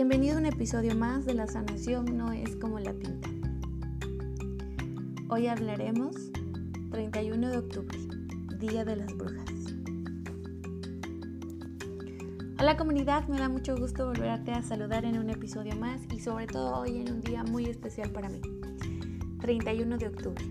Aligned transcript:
Bienvenido 0.00 0.36
a 0.36 0.38
un 0.38 0.46
episodio 0.46 0.94
más 0.94 1.26
de 1.26 1.34
La 1.34 1.46
sanación 1.46 2.16
no 2.16 2.32
es 2.32 2.56
como 2.56 2.80
la 2.80 2.94
pinta. 2.94 3.28
Hoy 5.28 5.46
hablaremos 5.46 6.16
31 6.90 7.50
de 7.50 7.58
octubre, 7.58 7.98
Día 8.58 8.86
de 8.86 8.96
las 8.96 9.14
Brujas. 9.14 9.44
Hola 12.58 12.78
comunidad, 12.78 13.28
me 13.28 13.38
da 13.38 13.50
mucho 13.50 13.76
gusto 13.76 14.06
volverte 14.06 14.52
a 14.52 14.62
saludar 14.62 15.04
en 15.04 15.18
un 15.18 15.28
episodio 15.28 15.76
más 15.76 16.00
y 16.10 16.20
sobre 16.20 16.46
todo 16.46 16.80
hoy 16.80 17.02
en 17.02 17.12
un 17.12 17.20
día 17.20 17.44
muy 17.44 17.66
especial 17.66 18.08
para 18.08 18.30
mí, 18.30 18.40
31 19.42 19.98
de 19.98 20.06
octubre. 20.06 20.42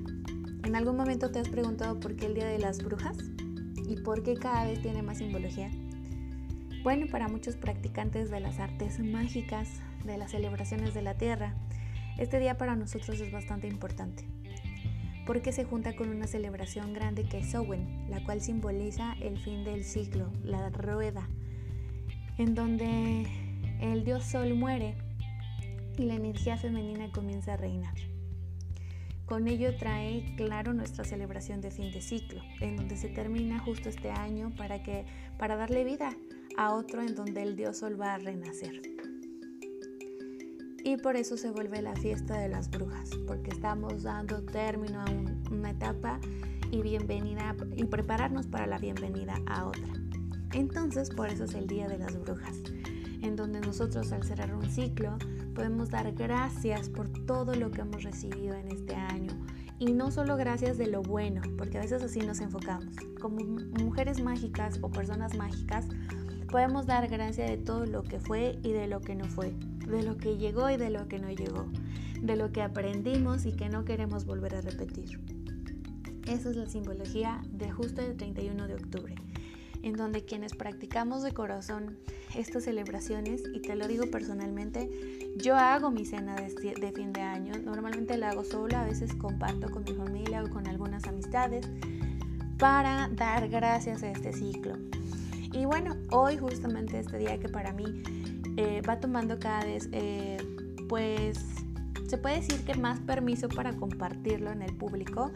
¿En 0.63 0.75
algún 0.75 0.95
momento 0.95 1.31
te 1.31 1.39
has 1.39 1.49
preguntado 1.49 1.99
por 1.99 2.15
qué 2.15 2.27
el 2.27 2.35
Día 2.35 2.45
de 2.45 2.59
las 2.59 2.83
Brujas? 2.83 3.17
¿Y 3.87 3.95
por 3.95 4.21
qué 4.21 4.35
cada 4.35 4.65
vez 4.65 4.79
tiene 4.83 5.01
más 5.01 5.17
simbología? 5.17 5.71
Bueno, 6.81 7.07
para 7.07 7.27
muchos 7.27 7.57
practicantes 7.57 8.31
de 8.31 8.39
las 8.39 8.59
artes 8.59 8.99
mágicas, 8.99 9.67
de 10.05 10.17
las 10.17 10.31
celebraciones 10.31 10.93
de 10.93 11.01
la 11.01 11.15
tierra, 11.15 11.53
este 12.17 12.39
día 12.39 12.57
para 12.57 12.77
nosotros 12.77 13.19
es 13.19 13.33
bastante 13.33 13.67
importante, 13.67 14.23
porque 15.25 15.51
se 15.51 15.65
junta 15.65 15.97
con 15.97 16.07
una 16.07 16.25
celebración 16.25 16.93
grande 16.93 17.25
que 17.25 17.39
es 17.39 17.49
Samhain, 17.49 18.09
la 18.09 18.23
cual 18.23 18.39
simboliza 18.39 19.13
el 19.19 19.37
fin 19.39 19.65
del 19.65 19.83
ciclo, 19.83 20.31
la 20.41 20.69
rueda, 20.69 21.27
en 22.37 22.55
donde 22.55 23.25
el 23.81 24.05
dios 24.05 24.23
Sol 24.23 24.53
muere 24.55 24.95
y 25.97 26.03
la 26.03 26.15
energía 26.15 26.55
femenina 26.55 27.11
comienza 27.11 27.55
a 27.55 27.57
reinar. 27.57 27.95
Con 29.25 29.49
ello 29.49 29.75
trae 29.75 30.33
claro 30.37 30.73
nuestra 30.73 31.03
celebración 31.03 31.59
de 31.59 31.71
fin 31.71 31.91
de 31.91 32.01
ciclo, 32.01 32.41
en 32.61 32.77
donde 32.77 32.95
se 32.95 33.09
termina 33.09 33.59
justo 33.59 33.89
este 33.89 34.11
año 34.11 34.53
para 34.55 34.81
que 34.81 35.03
para 35.37 35.57
darle 35.57 35.83
vida 35.83 36.15
a 36.59 36.73
otro 36.73 37.01
en 37.01 37.15
donde 37.15 37.41
el 37.41 37.55
dios 37.55 37.77
sol 37.77 37.99
va 37.99 38.15
a 38.15 38.17
renacer. 38.17 38.81
Y 40.83 40.97
por 40.97 41.15
eso 41.15 41.37
se 41.37 41.51
vuelve 41.51 41.81
la 41.81 41.95
fiesta 41.95 42.37
de 42.37 42.49
las 42.49 42.69
brujas, 42.69 43.11
porque 43.27 43.51
estamos 43.51 44.03
dando 44.03 44.43
término 44.43 44.99
a 44.99 45.05
una 45.53 45.69
etapa 45.69 46.19
y 46.69 46.81
bienvenida 46.81 47.55
y 47.77 47.85
prepararnos 47.85 48.47
para 48.47 48.67
la 48.67 48.77
bienvenida 48.77 49.35
a 49.47 49.67
otra. 49.67 49.93
Entonces, 50.51 51.09
por 51.09 51.29
eso 51.29 51.45
es 51.45 51.53
el 51.53 51.65
Día 51.65 51.87
de 51.87 51.97
las 51.97 52.19
Brujas, 52.19 52.57
en 53.21 53.37
donde 53.37 53.61
nosotros 53.61 54.11
al 54.11 54.23
cerrar 54.23 54.53
un 54.53 54.69
ciclo 54.69 55.17
podemos 55.55 55.89
dar 55.89 56.11
gracias 56.11 56.89
por 56.89 57.07
todo 57.25 57.55
lo 57.55 57.71
que 57.71 57.81
hemos 57.81 58.03
recibido 58.03 58.55
en 58.55 58.67
este 58.67 58.95
año. 58.95 59.31
Y 59.79 59.93
no 59.93 60.11
solo 60.11 60.35
gracias 60.35 60.77
de 60.77 60.87
lo 60.87 61.03
bueno, 61.03 61.41
porque 61.57 61.77
a 61.77 61.81
veces 61.81 62.03
así 62.03 62.19
nos 62.19 62.41
enfocamos. 62.41 62.93
Como 63.21 63.45
mujeres 63.81 64.21
mágicas 64.21 64.77
o 64.81 64.91
personas 64.91 65.37
mágicas, 65.37 65.87
podemos 66.49 66.85
dar 66.85 67.07
gracia 67.07 67.45
de 67.45 67.57
todo 67.57 67.85
lo 67.85 68.03
que 68.03 68.19
fue 68.19 68.59
y 68.63 68.71
de 68.71 68.87
lo 68.87 69.01
que 69.01 69.15
no 69.15 69.25
fue, 69.25 69.53
de 69.87 70.03
lo 70.03 70.17
que 70.17 70.37
llegó 70.37 70.69
y 70.69 70.77
de 70.77 70.89
lo 70.89 71.07
que 71.07 71.19
no 71.19 71.29
llegó, 71.29 71.65
de 72.21 72.35
lo 72.35 72.51
que 72.51 72.61
aprendimos 72.61 73.45
y 73.45 73.53
que 73.53 73.69
no 73.69 73.85
queremos 73.85 74.25
volver 74.25 74.55
a 74.55 74.61
repetir. 74.61 75.19
Esa 76.27 76.49
es 76.49 76.55
la 76.55 76.67
simbología 76.67 77.41
de 77.51 77.71
justo 77.71 78.01
el 78.01 78.17
31 78.17 78.67
de 78.67 78.75
octubre, 78.75 79.15
en 79.81 79.93
donde 79.93 80.25
quienes 80.25 80.53
practicamos 80.53 81.23
de 81.23 81.33
corazón 81.33 81.97
estas 82.35 82.65
celebraciones, 82.65 83.41
y 83.53 83.61
te 83.61 83.75
lo 83.75 83.87
digo 83.87 84.05
personalmente, 84.11 84.89
yo 85.37 85.55
hago 85.55 85.89
mi 85.89 86.05
cena 86.05 86.35
de, 86.35 86.73
de 86.73 86.91
fin 86.91 87.13
de 87.13 87.21
año, 87.21 87.53
normalmente 87.63 88.17
la 88.17 88.29
hago 88.29 88.43
sola, 88.43 88.81
a 88.81 88.85
veces 88.85 89.15
comparto 89.15 89.71
con 89.71 89.83
mi 89.83 89.93
familia 89.93 90.43
o 90.43 90.49
con 90.49 90.67
algunas 90.67 91.07
amistades, 91.07 91.67
para 92.59 93.09
dar 93.09 93.49
gracias 93.49 94.03
a 94.03 94.11
este 94.11 94.33
ciclo, 94.33 94.75
y 95.51 95.65
bueno, 95.65 95.95
hoy 96.11 96.37
justamente 96.37 96.99
este 96.99 97.17
día 97.17 97.39
que 97.39 97.49
para 97.49 97.73
mí 97.73 98.03
eh, 98.57 98.81
va 98.87 98.99
tomando 98.99 99.39
cada 99.39 99.63
vez, 99.65 99.89
eh, 99.91 100.37
pues 100.87 101.39
se 102.07 102.17
puede 102.17 102.37
decir 102.37 102.63
que 102.65 102.75
más 102.75 102.99
permiso 102.99 103.49
para 103.49 103.73
compartirlo 103.73 104.51
en 104.51 104.61
el 104.61 104.75
público, 104.75 105.31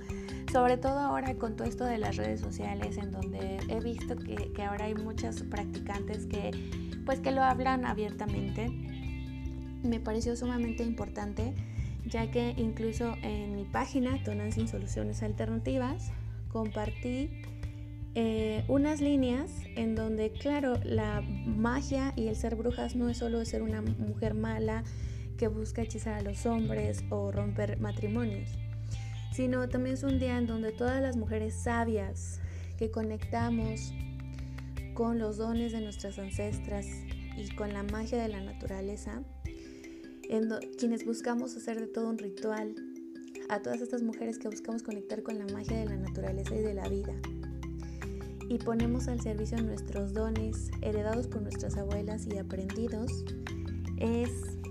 sobre 0.52 0.78
todo 0.78 1.00
ahora 1.00 1.36
con 1.36 1.56
todo 1.56 1.68
esto 1.68 1.86
de 1.86 1.98
las 1.98 2.16
redes 2.16 2.42
sociales, 2.42 2.98
en 2.98 3.12
donde 3.12 3.60
he 3.70 3.80
visto 3.80 4.16
que, 4.16 4.52
que 4.54 4.64
ahora 4.64 4.86
hay 4.86 4.96
muchas 4.96 5.44
practicantes 5.44 6.26
que 6.26 6.52
pues 7.06 7.20
que 7.20 7.32
lo 7.32 7.44
hablan 7.44 7.86
abiertamente. 7.86 8.70
Me 9.84 10.00
pareció 10.00 10.36
sumamente 10.36 10.84
importante, 10.84 11.54
ya 12.06 12.32
que 12.32 12.54
incluso 12.58 13.16
en 13.22 13.56
mi 13.56 13.66
página, 13.66 14.22
Tonan 14.24 14.52
Sin 14.52 14.68
Soluciones 14.68 15.22
Alternativas, 15.24 16.12
compartí 16.52 17.30
eh, 18.16 18.64
unas 18.68 19.02
líneas 19.02 19.50
en 19.76 19.96
donde, 19.96 20.32
claro, 20.32 20.76
la 20.84 21.22
magia 21.22 22.14
y 22.16 22.28
el 22.28 22.36
ser 22.36 22.56
brujas 22.56 22.96
no 22.96 23.10
es 23.10 23.18
solo 23.18 23.44
ser 23.44 23.64
una 23.64 23.82
mujer 23.82 24.36
mala 24.36 24.84
que 25.38 25.48
busca 25.48 25.82
hechizar 25.82 26.14
a 26.14 26.22
los 26.22 26.46
hombres 26.46 27.04
o 27.10 27.32
romper 27.32 27.80
matrimonios, 27.80 28.50
sino 29.34 29.68
también 29.68 29.96
es 29.96 30.04
un 30.04 30.20
día 30.20 30.38
en 30.38 30.46
donde 30.46 30.72
todas 30.72 31.02
las 31.02 31.18
mujeres 31.18 31.56
sabias 31.56 32.40
que 32.78 32.92
conectamos 32.92 33.92
con 34.94 35.18
los 35.18 35.38
dones 35.38 35.72
de 35.72 35.82
nuestras 35.82 36.20
ancestras 36.20 36.86
y 37.36 37.50
con 37.56 37.74
la 37.74 37.82
magia 37.82 38.22
de 38.22 38.28
la 38.28 38.42
naturaleza, 38.42 39.24
en 40.30 40.50
quienes 40.78 41.04
buscamos 41.04 41.58
hacer 41.58 41.80
de 41.80 41.88
todo 41.88 42.10
un 42.10 42.20
ritual, 42.20 42.76
a 43.50 43.60
todas 43.60 43.82
estas 43.82 44.04
mujeres 44.04 44.38
que 44.38 44.50
buscamos 44.50 44.84
conectar 44.84 45.24
con 45.24 45.40
la 45.40 45.52
magia 45.52 45.78
de 45.78 45.86
la 45.86 45.98
naturaleza 45.98 46.56
y 46.56 46.62
de 46.62 46.76
la 46.76 46.88
vida 46.88 47.14
y 48.50 48.58
ponemos 48.58 49.08
al 49.08 49.22
servicio 49.22 49.62
nuestros 49.62 50.14
dones 50.14 50.72
heredados 50.82 51.28
por 51.28 51.42
nuestras 51.42 51.78
abuelas 51.78 52.28
y 52.28 52.38
aprendidos, 52.38 53.26
es 53.98 54.30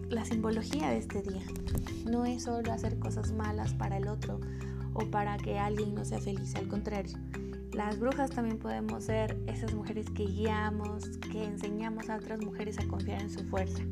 la 0.08 0.24
simbología 0.24 0.90
de 0.90 0.98
este 0.98 1.22
día. 1.22 1.42
No 2.10 2.24
es 2.24 2.44
solo 2.44 2.72
hacer 2.72 2.98
cosas 2.98 3.32
malas 3.32 3.72
para 3.74 3.96
el 3.96 4.08
otro 4.08 4.40
o 4.94 5.06
para 5.06 5.36
que 5.38 5.58
alguien 5.58 5.94
no 5.94 6.04
sea 6.04 6.20
feliz, 6.20 6.54
al 6.54 6.68
contrario. 6.68 7.16
Las 7.72 7.98
brujas 7.98 8.30
también 8.30 8.58
podemos 8.58 9.04
ser 9.04 9.38
esas 9.46 9.72
mujeres 9.72 10.10
que 10.10 10.26
guiamos, 10.26 11.06
que 11.30 11.44
enseñamos 11.44 12.10
a 12.10 12.16
otras 12.16 12.40
mujeres 12.40 12.78
a 12.78 12.86
confiar 12.86 13.22
en 13.22 13.30
su 13.30 13.44
fuerza. 13.44 13.82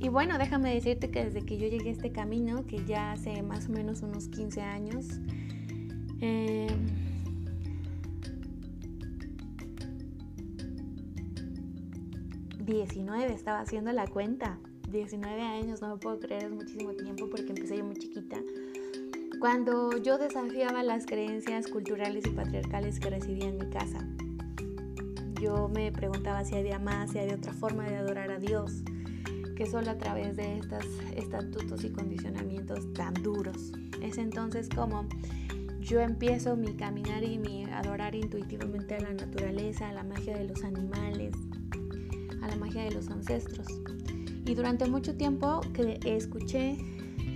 Y 0.00 0.08
bueno, 0.08 0.38
déjame 0.38 0.74
decirte 0.74 1.10
que 1.10 1.24
desde 1.24 1.42
que 1.42 1.58
yo 1.58 1.66
llegué 1.66 1.90
a 1.90 1.92
este 1.92 2.12
camino, 2.12 2.64
que 2.66 2.84
ya 2.84 3.12
hace 3.12 3.42
más 3.42 3.68
o 3.68 3.72
menos 3.72 4.02
unos 4.02 4.28
15 4.28 4.62
años, 4.62 5.06
eh, 6.20 6.66
19, 12.64 13.32
estaba 13.32 13.60
haciendo 13.60 13.92
la 13.92 14.06
cuenta. 14.06 14.58
19 14.90 15.42
años, 15.42 15.82
no 15.82 15.88
me 15.88 15.96
puedo 15.96 16.18
creer, 16.20 16.44
es 16.44 16.50
muchísimo 16.52 16.92
tiempo 16.92 17.28
porque 17.28 17.48
empecé 17.48 17.78
yo 17.78 17.84
muy 17.84 17.96
chiquita. 17.96 18.38
Cuando 19.40 19.98
yo 19.98 20.18
desafiaba 20.18 20.82
las 20.82 21.04
creencias 21.04 21.66
culturales 21.66 22.24
y 22.26 22.30
patriarcales 22.30 23.00
que 23.00 23.10
recibía 23.10 23.48
en 23.48 23.58
mi 23.58 23.68
casa, 23.70 24.06
yo 25.40 25.68
me 25.68 25.92
preguntaba 25.92 26.44
si 26.44 26.54
había 26.54 26.78
más, 26.78 27.10
si 27.10 27.18
había 27.18 27.34
otra 27.34 27.52
forma 27.52 27.88
de 27.88 27.96
adorar 27.96 28.30
a 28.30 28.38
Dios, 28.38 28.82
que 29.56 29.66
solo 29.66 29.90
a 29.90 29.98
través 29.98 30.36
de 30.36 30.58
estos 30.58 30.84
estatutos 31.14 31.84
y 31.84 31.90
condicionamientos 31.90 32.92
tan 32.94 33.14
duros. 33.14 33.72
Es 34.00 34.16
entonces 34.16 34.68
como 34.74 35.06
yo 35.80 36.00
empiezo 36.00 36.56
mi 36.56 36.74
caminar 36.74 37.24
y 37.24 37.38
mi 37.38 37.64
adorar 37.64 38.14
intuitivamente 38.14 38.94
a 38.94 39.00
la 39.00 39.12
naturaleza, 39.12 39.88
a 39.88 39.92
la 39.92 40.02
magia 40.02 40.36
de 40.36 40.44
los 40.44 40.64
animales, 40.64 41.34
a 42.44 42.48
la 42.48 42.56
magia 42.56 42.84
de 42.84 42.90
los 42.90 43.08
ancestros. 43.08 43.66
Y 44.46 44.54
durante 44.54 44.86
mucho 44.86 45.16
tiempo 45.16 45.62
que 45.72 45.98
escuché 46.04 46.76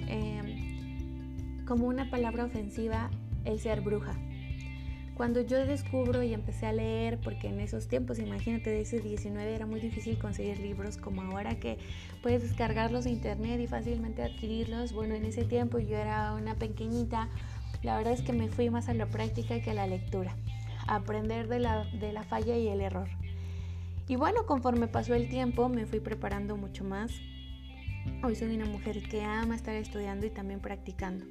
em, 0.06 1.64
como 1.64 1.86
una 1.86 2.10
palabra 2.10 2.44
ofensiva 2.44 3.10
el 3.44 3.58
ser 3.58 3.80
bruja. 3.80 4.14
Cuando 5.14 5.40
yo 5.40 5.66
descubro 5.66 6.22
y 6.22 6.32
empecé 6.32 6.66
a 6.66 6.72
leer, 6.72 7.18
porque 7.18 7.48
en 7.48 7.58
esos 7.58 7.88
tiempos, 7.88 8.20
imagínate, 8.20 8.70
de 8.70 8.82
ese 8.82 9.00
19 9.00 9.52
era 9.52 9.66
muy 9.66 9.80
difícil 9.80 10.16
conseguir 10.16 10.60
libros 10.60 10.96
como 10.96 11.22
ahora 11.22 11.58
que 11.58 11.78
puedes 12.22 12.42
descargarlos 12.42 13.04
de 13.04 13.10
internet 13.10 13.60
y 13.60 13.66
fácilmente 13.66 14.22
adquirirlos. 14.22 14.92
Bueno, 14.92 15.16
en 15.16 15.24
ese 15.24 15.44
tiempo 15.44 15.80
yo 15.80 15.96
era 15.96 16.34
una 16.34 16.54
pequeñita, 16.54 17.28
la 17.82 17.96
verdad 17.96 18.12
es 18.12 18.22
que 18.22 18.32
me 18.32 18.48
fui 18.48 18.70
más 18.70 18.88
a 18.88 18.94
la 18.94 19.06
práctica 19.06 19.60
que 19.60 19.70
a 19.72 19.74
la 19.74 19.88
lectura, 19.88 20.36
aprender 20.86 21.48
de 21.48 21.58
la, 21.58 21.84
de 21.84 22.12
la 22.12 22.22
falla 22.22 22.56
y 22.56 22.68
el 22.68 22.80
error. 22.80 23.08
Y 24.08 24.16
bueno, 24.16 24.46
conforme 24.46 24.88
pasó 24.88 25.14
el 25.14 25.28
tiempo 25.28 25.68
me 25.68 25.84
fui 25.84 26.00
preparando 26.00 26.56
mucho 26.56 26.82
más. 26.82 27.12
Hoy 28.22 28.34
soy 28.34 28.56
una 28.56 28.64
mujer 28.64 29.02
que 29.02 29.22
ama 29.22 29.54
estar 29.54 29.74
estudiando 29.74 30.24
y 30.24 30.30
también 30.30 30.60
practicando. 30.60 31.26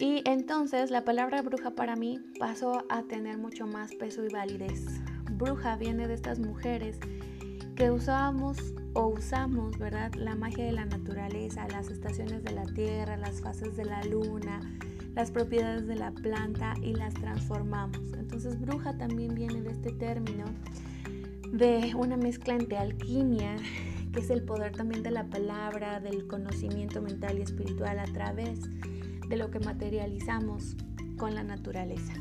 Y 0.00 0.22
entonces 0.26 0.90
la 0.90 1.04
palabra 1.04 1.42
bruja 1.42 1.70
para 1.70 1.94
mí 1.94 2.18
pasó 2.40 2.84
a 2.90 3.04
tener 3.04 3.38
mucho 3.38 3.68
más 3.68 3.94
peso 3.94 4.24
y 4.24 4.32
validez. 4.32 5.00
Bruja 5.30 5.76
viene 5.76 6.08
de 6.08 6.14
estas 6.14 6.40
mujeres 6.40 6.98
que 7.76 7.92
usábamos 7.92 8.58
o 8.94 9.06
usamos, 9.06 9.78
¿verdad? 9.78 10.12
La 10.14 10.34
magia 10.34 10.64
de 10.64 10.72
la 10.72 10.86
naturaleza, 10.86 11.68
las 11.68 11.88
estaciones 11.88 12.42
de 12.42 12.50
la 12.50 12.64
tierra, 12.64 13.16
las 13.16 13.40
fases 13.40 13.76
de 13.76 13.84
la 13.84 14.02
luna, 14.02 14.60
las 15.14 15.30
propiedades 15.30 15.86
de 15.86 15.94
la 15.94 16.10
planta 16.10 16.74
y 16.82 16.94
las 16.94 17.14
transformamos. 17.14 18.12
Entonces 18.18 18.60
bruja 18.60 18.98
también 18.98 19.36
viene 19.36 19.62
de 19.62 19.70
este 19.70 19.92
término 19.92 20.46
de 21.56 21.94
una 21.94 22.16
mezcla 22.16 22.54
entre 22.54 22.76
alquimia 22.76 23.56
que 24.12 24.20
es 24.20 24.30
el 24.30 24.42
poder 24.42 24.72
también 24.72 25.02
de 25.02 25.10
la 25.10 25.24
palabra, 25.24 25.98
del 25.98 26.26
conocimiento 26.28 27.02
mental 27.02 27.38
y 27.38 27.42
espiritual 27.42 27.98
a 27.98 28.04
través 28.04 28.60
de 29.28 29.36
lo 29.36 29.50
que 29.50 29.58
materializamos 29.58 30.76
con 31.18 31.34
la 31.34 31.42
naturaleza. 31.42 32.12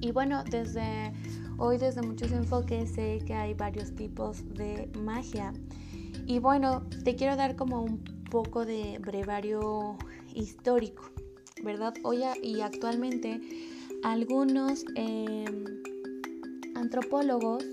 Y 0.00 0.10
bueno, 0.10 0.42
desde 0.50 1.12
hoy, 1.56 1.78
desde 1.78 2.02
muchos 2.02 2.32
enfoques, 2.32 2.90
sé 2.90 3.20
que 3.26 3.34
hay 3.34 3.54
varios 3.54 3.94
tipos 3.94 4.42
de 4.54 4.90
magia. 4.98 5.52
Y 6.26 6.40
bueno, 6.40 6.82
te 7.04 7.14
quiero 7.14 7.36
dar 7.36 7.54
como 7.54 7.82
un 7.82 8.02
poco 8.30 8.64
de 8.64 8.98
brevario 8.98 9.96
histórico, 10.34 11.10
¿verdad? 11.62 11.94
Hoy 12.02 12.22
y 12.42 12.60
actualmente 12.60 13.40
algunos 14.02 14.84
em, 14.96 15.64
antropólogos 16.74 17.64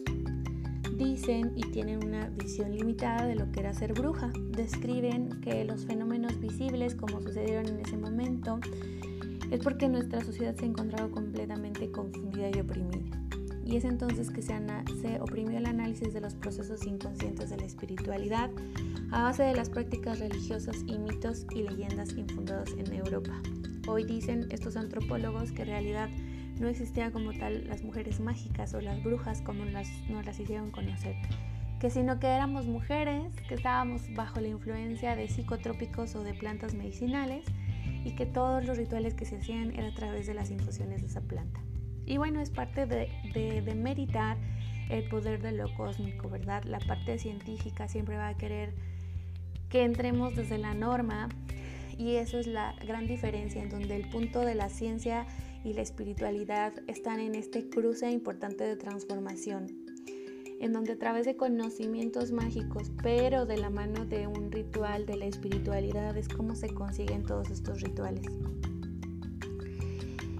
dicen 0.97 1.53
y 1.55 1.61
tienen 1.61 2.03
una 2.03 2.29
visión 2.29 2.75
limitada 2.75 3.25
de 3.25 3.35
lo 3.35 3.51
que 3.51 3.59
era 3.61 3.73
ser 3.73 3.93
bruja. 3.93 4.31
Describen 4.51 5.41
que 5.41 5.63
los 5.63 5.85
fenómenos 5.85 6.39
visibles 6.39 6.95
como 6.95 7.21
sucedieron 7.21 7.67
en 7.67 7.79
ese 7.79 7.97
momento 7.97 8.59
es 9.51 9.61
porque 9.61 9.87
nuestra 9.87 10.23
sociedad 10.23 10.55
se 10.55 10.65
ha 10.65 10.67
encontrado 10.67 11.11
completamente 11.11 11.91
confundida 11.91 12.49
y 12.49 12.59
oprimida. 12.59 13.17
Y 13.65 13.75
es 13.75 13.83
entonces 13.83 14.29
que 14.29 14.41
se, 14.41 14.55
se 15.01 15.19
oprimió 15.19 15.57
el 15.57 15.65
análisis 15.65 16.13
de 16.13 16.21
los 16.21 16.35
procesos 16.35 16.85
inconscientes 16.85 17.49
de 17.49 17.57
la 17.57 17.65
espiritualidad 17.65 18.49
a 19.11 19.23
base 19.23 19.43
de 19.43 19.55
las 19.55 19.69
prácticas 19.69 20.19
religiosas 20.19 20.77
y 20.87 20.97
mitos 20.97 21.45
y 21.53 21.63
leyendas 21.63 22.13
infundados 22.13 22.71
en 22.77 22.93
Europa. 22.93 23.41
Hoy 23.87 24.03
dicen 24.03 24.47
estos 24.51 24.75
antropólogos 24.75 25.51
que 25.51 25.61
en 25.61 25.67
realidad 25.69 26.09
no 26.59 26.67
existía 26.67 27.11
como 27.11 27.33
tal 27.33 27.67
las 27.67 27.83
mujeres 27.83 28.19
mágicas 28.19 28.73
o 28.73 28.81
las 28.81 29.03
brujas 29.03 29.41
como 29.41 29.65
las, 29.65 29.87
nos 30.09 30.25
las 30.25 30.39
hicieron 30.39 30.71
conocer, 30.71 31.15
que 31.79 31.89
sino 31.89 32.19
que 32.19 32.27
éramos 32.27 32.65
mujeres 32.65 33.33
que 33.47 33.55
estábamos 33.55 34.01
bajo 34.13 34.39
la 34.39 34.47
influencia 34.47 35.15
de 35.15 35.27
psicotrópicos 35.27 36.15
o 36.15 36.23
de 36.23 36.33
plantas 36.33 36.73
medicinales 36.73 37.45
y 38.03 38.11
que 38.11 38.25
todos 38.25 38.65
los 38.65 38.77
rituales 38.77 39.13
que 39.13 39.25
se 39.25 39.37
hacían 39.37 39.71
eran 39.71 39.91
a 39.91 39.95
través 39.95 40.27
de 40.27 40.33
las 40.33 40.49
infusiones 40.49 41.01
de 41.01 41.07
esa 41.07 41.21
planta. 41.21 41.59
Y 42.05 42.17
bueno, 42.17 42.39
es 42.39 42.49
parte 42.49 42.85
de, 42.85 43.09
de, 43.33 43.61
de 43.61 43.75
meditar 43.75 44.37
el 44.89 45.03
poder 45.09 45.41
de 45.41 45.51
lo 45.51 45.73
cósmico, 45.75 46.29
¿verdad? 46.29 46.63
La 46.63 46.79
parte 46.79 47.19
científica 47.19 47.87
siempre 47.87 48.15
va 48.15 48.29
a 48.29 48.37
querer 48.37 48.73
que 49.69 49.83
entremos 49.83 50.35
desde 50.35 50.57
la 50.57 50.73
norma 50.73 51.27
y 51.97 52.15
eso 52.15 52.39
es 52.39 52.47
la 52.47 52.73
gran 52.85 53.07
diferencia 53.07 53.61
en 53.61 53.69
donde 53.69 53.95
el 53.95 54.07
punto 54.09 54.41
de 54.41 54.55
la 54.55 54.69
ciencia 54.69 55.25
y 55.67 55.73
la 55.73 55.81
espiritualidad 55.81 56.73
están 56.87 57.19
en 57.19 57.35
este 57.35 57.67
cruce 57.69 58.09
importante 58.09 58.63
de 58.63 58.77
transformación 58.77 59.67
en 60.59 60.73
donde 60.73 60.93
a 60.93 60.97
través 60.97 61.25
de 61.25 61.35
conocimientos 61.35 62.31
mágicos, 62.31 62.91
pero 63.03 63.45
de 63.45 63.57
la 63.57 63.69
mano 63.69 64.05
de 64.05 64.27
un 64.27 64.51
ritual 64.51 65.05
de 65.05 65.17
la 65.17 65.25
espiritualidad, 65.25 66.17
es 66.17 66.27
como 66.27 66.55
se 66.55 66.69
consiguen 66.69 67.23
todos 67.23 67.51
estos 67.51 67.81
rituales. 67.81 68.25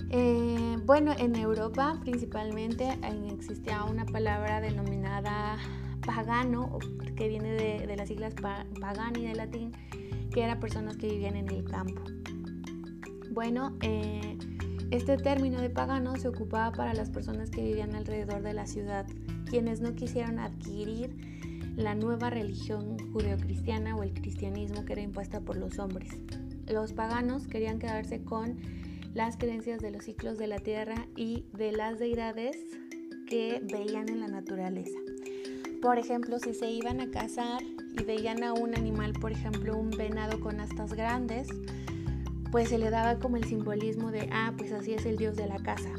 Eh, 0.10 0.78
bueno, 0.86 1.14
en 1.20 1.36
Europa 1.36 2.00
principalmente 2.02 2.98
existía 3.32 3.84
una 3.84 4.06
palabra 4.06 4.62
denominada 4.62 5.58
pagano, 6.04 6.80
que 7.16 7.28
viene 7.28 7.52
de, 7.52 7.96
las 7.96 8.08
siglas 8.08 8.34
pagani 8.80 9.28
de 9.28 9.36
latín, 9.36 9.72
que 10.32 10.42
era 10.42 10.60
personas 10.60 10.98
que 10.98 11.10
vivían 11.10 11.36
en 11.36 11.50
el 11.50 11.64
campo. 11.64 12.02
Bueno, 13.32 13.78
eh, 13.82 14.38
este 14.92 15.18
término 15.18 15.62
de 15.62 15.70
pagano 15.70 16.16
se 16.16 16.30
ocupaba 16.30 16.72
para 16.72 16.94
las 16.94 17.10
personas 17.10 17.50
que 17.50 17.62
vivían 17.62 17.96
alrededor 17.96 18.42
de 18.42 18.54
la 18.54 18.68
ciudad 18.68 19.06
quienes 19.50 19.82
no 19.82 19.96
quisieron 19.96 20.40
adquirir 20.40 21.16
la 21.76 21.94
nueva 21.94 22.30
religión 22.30 22.98
judeocristiana 23.12 23.96
o 23.96 24.04
el 24.04 24.14
cristianismo 24.14 24.86
que 24.86 24.94
era 24.94 25.02
impuesta 25.02 25.42
por 25.42 25.58
los 25.58 25.78
hombres. 25.78 26.12
Los 26.68 26.94
paganos 26.94 27.48
querían 27.48 27.80
quedarse 27.80 28.24
con 28.24 28.58
las 29.14 29.38
creencias 29.38 29.80
de 29.80 29.92
los 29.92 30.06
ciclos 30.06 30.38
de 30.38 30.48
la 30.48 30.60
tierra 30.60 31.08
y 31.16 31.46
de 31.54 31.72
las 31.72 32.00
deidades 32.00 32.58
que 33.28 33.62
veían 33.64 34.10
en 34.10 34.22
la 34.22 34.28
naturaleza. 34.28 34.98
Por 35.82 36.00
ejemplo, 36.00 36.40
si 36.40 36.54
se 36.54 36.72
iban 36.72 37.00
a 37.02 37.12
cazar 37.12 37.62
y 37.62 38.04
veían 38.04 38.44
a 38.44 38.54
un 38.54 38.76
animal, 38.76 39.14
por 39.14 39.32
ejemplo, 39.32 39.78
un 39.78 39.92
venado 39.92 40.40
con 40.40 40.60
astas 40.60 40.94
grandes, 40.94 41.48
pues 42.52 42.70
se 42.70 42.78
le 42.78 42.90
daba 42.90 43.20
como 43.20 43.38
el 43.38 43.44
simbolismo 43.44 44.12
de, 44.12 44.30
ah, 44.32 44.54
pues 44.58 44.72
así 44.72 44.94
es 44.94 45.06
el 45.06 45.18
dios 45.18 45.36
de 45.36 45.48
la 45.48 45.58
casa 45.58 45.92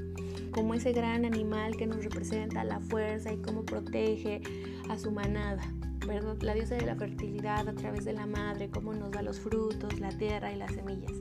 como 0.50 0.74
ese 0.74 0.92
gran 0.92 1.24
animal 1.24 1.76
que 1.76 1.86
nos 1.86 2.02
representa 2.02 2.64
la 2.64 2.80
fuerza 2.80 3.32
y 3.32 3.36
cómo 3.36 3.64
protege 3.64 4.40
a 4.88 4.98
su 4.98 5.12
manada. 5.12 5.62
¿verdad? 6.06 6.36
La 6.40 6.54
diosa 6.54 6.74
de 6.74 6.86
la 6.86 6.96
fertilidad 6.96 7.68
a 7.68 7.74
través 7.74 8.04
de 8.04 8.12
la 8.12 8.26
madre, 8.26 8.68
cómo 8.68 8.92
nos 8.92 9.10
da 9.10 9.22
los 9.22 9.38
frutos, 9.38 10.00
la 10.00 10.08
tierra 10.08 10.52
y 10.52 10.56
las 10.56 10.72
semillas. 10.72 11.12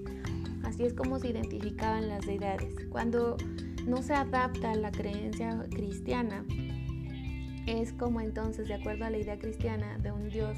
Así 0.63 0.85
es 0.85 0.94
como 0.94 1.19
se 1.19 1.30
identificaban 1.30 2.07
las 2.07 2.25
deidades. 2.25 2.73
Cuando 2.89 3.38
no 3.85 4.01
se 4.01 4.13
adapta 4.13 4.71
a 4.71 4.75
la 4.75 4.91
creencia 4.91 5.65
cristiana, 5.69 6.45
es 7.68 7.94
como 7.94 8.21
entonces, 8.21 8.68
de 8.68 8.75
acuerdo 8.75 9.06
a 9.06 9.09
la 9.09 9.18
idea 9.18 9.38
cristiana 9.38 9.97
de 9.97 10.12
un 10.12 10.30
dios 10.30 10.57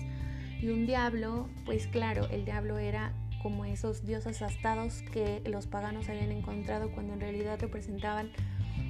y 0.61 0.69
un 0.69 0.85
diablo, 0.85 1.49
pues 1.65 1.87
claro, 1.87 2.27
el 2.29 2.45
diablo 2.45 2.77
era 2.77 3.13
como 3.41 3.65
esos 3.65 4.05
dioses 4.05 4.41
astados 4.41 5.01
que 5.11 5.41
los 5.45 5.67
paganos 5.67 6.09
habían 6.09 6.31
encontrado 6.31 6.91
cuando 6.91 7.13
en 7.13 7.21
realidad 7.21 7.59
representaban 7.59 8.31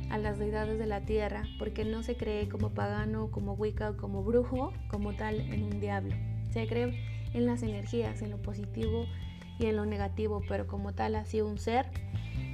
a 0.10 0.18
las 0.18 0.40
deidades 0.40 0.80
de 0.80 0.88
la 0.88 1.02
tierra, 1.02 1.44
porque 1.60 1.86
no 1.86 2.04
se 2.04 2.16
cree 2.16 2.50
como 2.50 2.72
pagano, 2.72 3.30
como 3.32 3.54
wicca 3.54 3.92
o 3.92 3.98
como 3.98 4.24
brujo, 4.24 4.74
como 4.90 5.14
tal 5.14 5.40
en 5.40 5.64
un 5.64 5.80
diablo. 5.80 6.16
Se 6.52 6.68
cree 6.68 7.00
en 7.34 7.46
las 7.46 7.62
energías, 7.62 8.22
en 8.22 8.32
lo 8.32 8.42
positivo 8.42 9.06
y 9.60 9.68
en 9.68 9.76
lo 9.76 9.86
negativo, 9.86 10.42
pero 10.48 10.66
como 10.68 10.94
tal 10.94 11.16
así 11.16 11.42
un 11.42 11.60
ser 11.60 11.86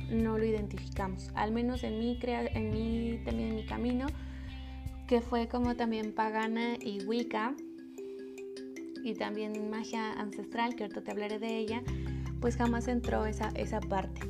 no 0.09 0.37
lo 0.37 0.45
identificamos. 0.45 1.31
Al 1.33 1.51
menos 1.51 1.83
en 1.83 1.99
mí, 1.99 2.19
en 2.21 2.71
mí 2.71 3.21
también 3.23 3.49
en 3.49 3.55
mi 3.55 3.65
camino, 3.65 4.07
que 5.07 5.21
fue 5.21 5.47
como 5.47 5.75
también 5.75 6.13
pagana 6.13 6.75
y 6.79 7.05
wicca, 7.05 7.55
y 9.05 9.13
también 9.13 9.69
magia 9.69 10.13
ancestral, 10.13 10.75
que 10.75 10.83
ahorita 10.83 11.01
te 11.01 11.11
hablaré 11.11 11.39
de 11.39 11.57
ella, 11.57 11.83
pues 12.41 12.57
jamás 12.57 12.87
entró 12.87 13.25
esa, 13.25 13.49
esa 13.55 13.79
parte. 13.79 14.21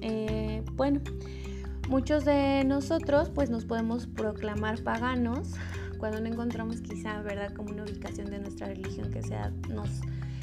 Eh, 0.00 0.62
bueno, 0.74 1.00
Muchos 1.88 2.24
de 2.24 2.64
nosotros 2.64 3.28
pues 3.28 3.50
nos 3.50 3.66
podemos 3.66 4.06
proclamar 4.06 4.82
paganos 4.82 5.52
cuando 5.98 6.20
no 6.20 6.28
encontramos 6.28 6.80
quizá, 6.80 7.20
¿verdad?, 7.20 7.52
como 7.52 7.72
una 7.72 7.82
ubicación 7.84 8.30
de 8.30 8.38
nuestra 8.38 8.68
religión 8.68 9.10
que, 9.10 9.22
sea, 9.22 9.52
nos, 9.68 9.90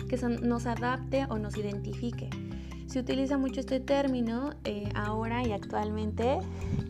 que 0.08 0.18
nos 0.44 0.68
adapte 0.68 1.26
o 1.30 1.40
nos 1.40 1.58
identifique. 1.58 2.30
Se 2.86 3.00
utiliza 3.00 3.38
mucho 3.38 3.60
este 3.60 3.80
término 3.80 4.52
eh, 4.66 4.90
ahora 4.94 5.46
y 5.48 5.52
actualmente 5.52 6.40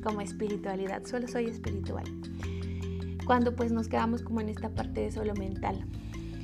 como 0.04 0.20
espiritualidad, 0.20 1.06
solo 1.06 1.28
soy 1.28 1.46
espiritual. 1.46 2.04
Cuando 3.26 3.56
pues 3.56 3.72
nos 3.72 3.88
quedamos 3.88 4.22
como 4.22 4.42
en 4.42 4.50
esta 4.50 4.70
parte 4.70 5.02
de 5.02 5.12
solo 5.12 5.34
mental. 5.36 5.86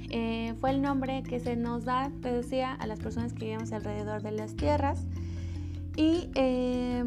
Eh, 0.10 0.54
fue 0.60 0.72
el 0.72 0.82
nombre 0.82 1.24
que 1.24 1.40
se 1.40 1.56
nos 1.56 1.86
da, 1.86 2.12
te 2.22 2.32
decía, 2.32 2.74
a 2.74 2.88
las 2.88 3.00
personas 3.00 3.34
que 3.34 3.46
vivimos 3.46 3.72
alrededor 3.72 4.22
de 4.22 4.32
las 4.32 4.56
tierras. 4.56 5.06
Y 5.96 6.30
eh, 6.36 7.04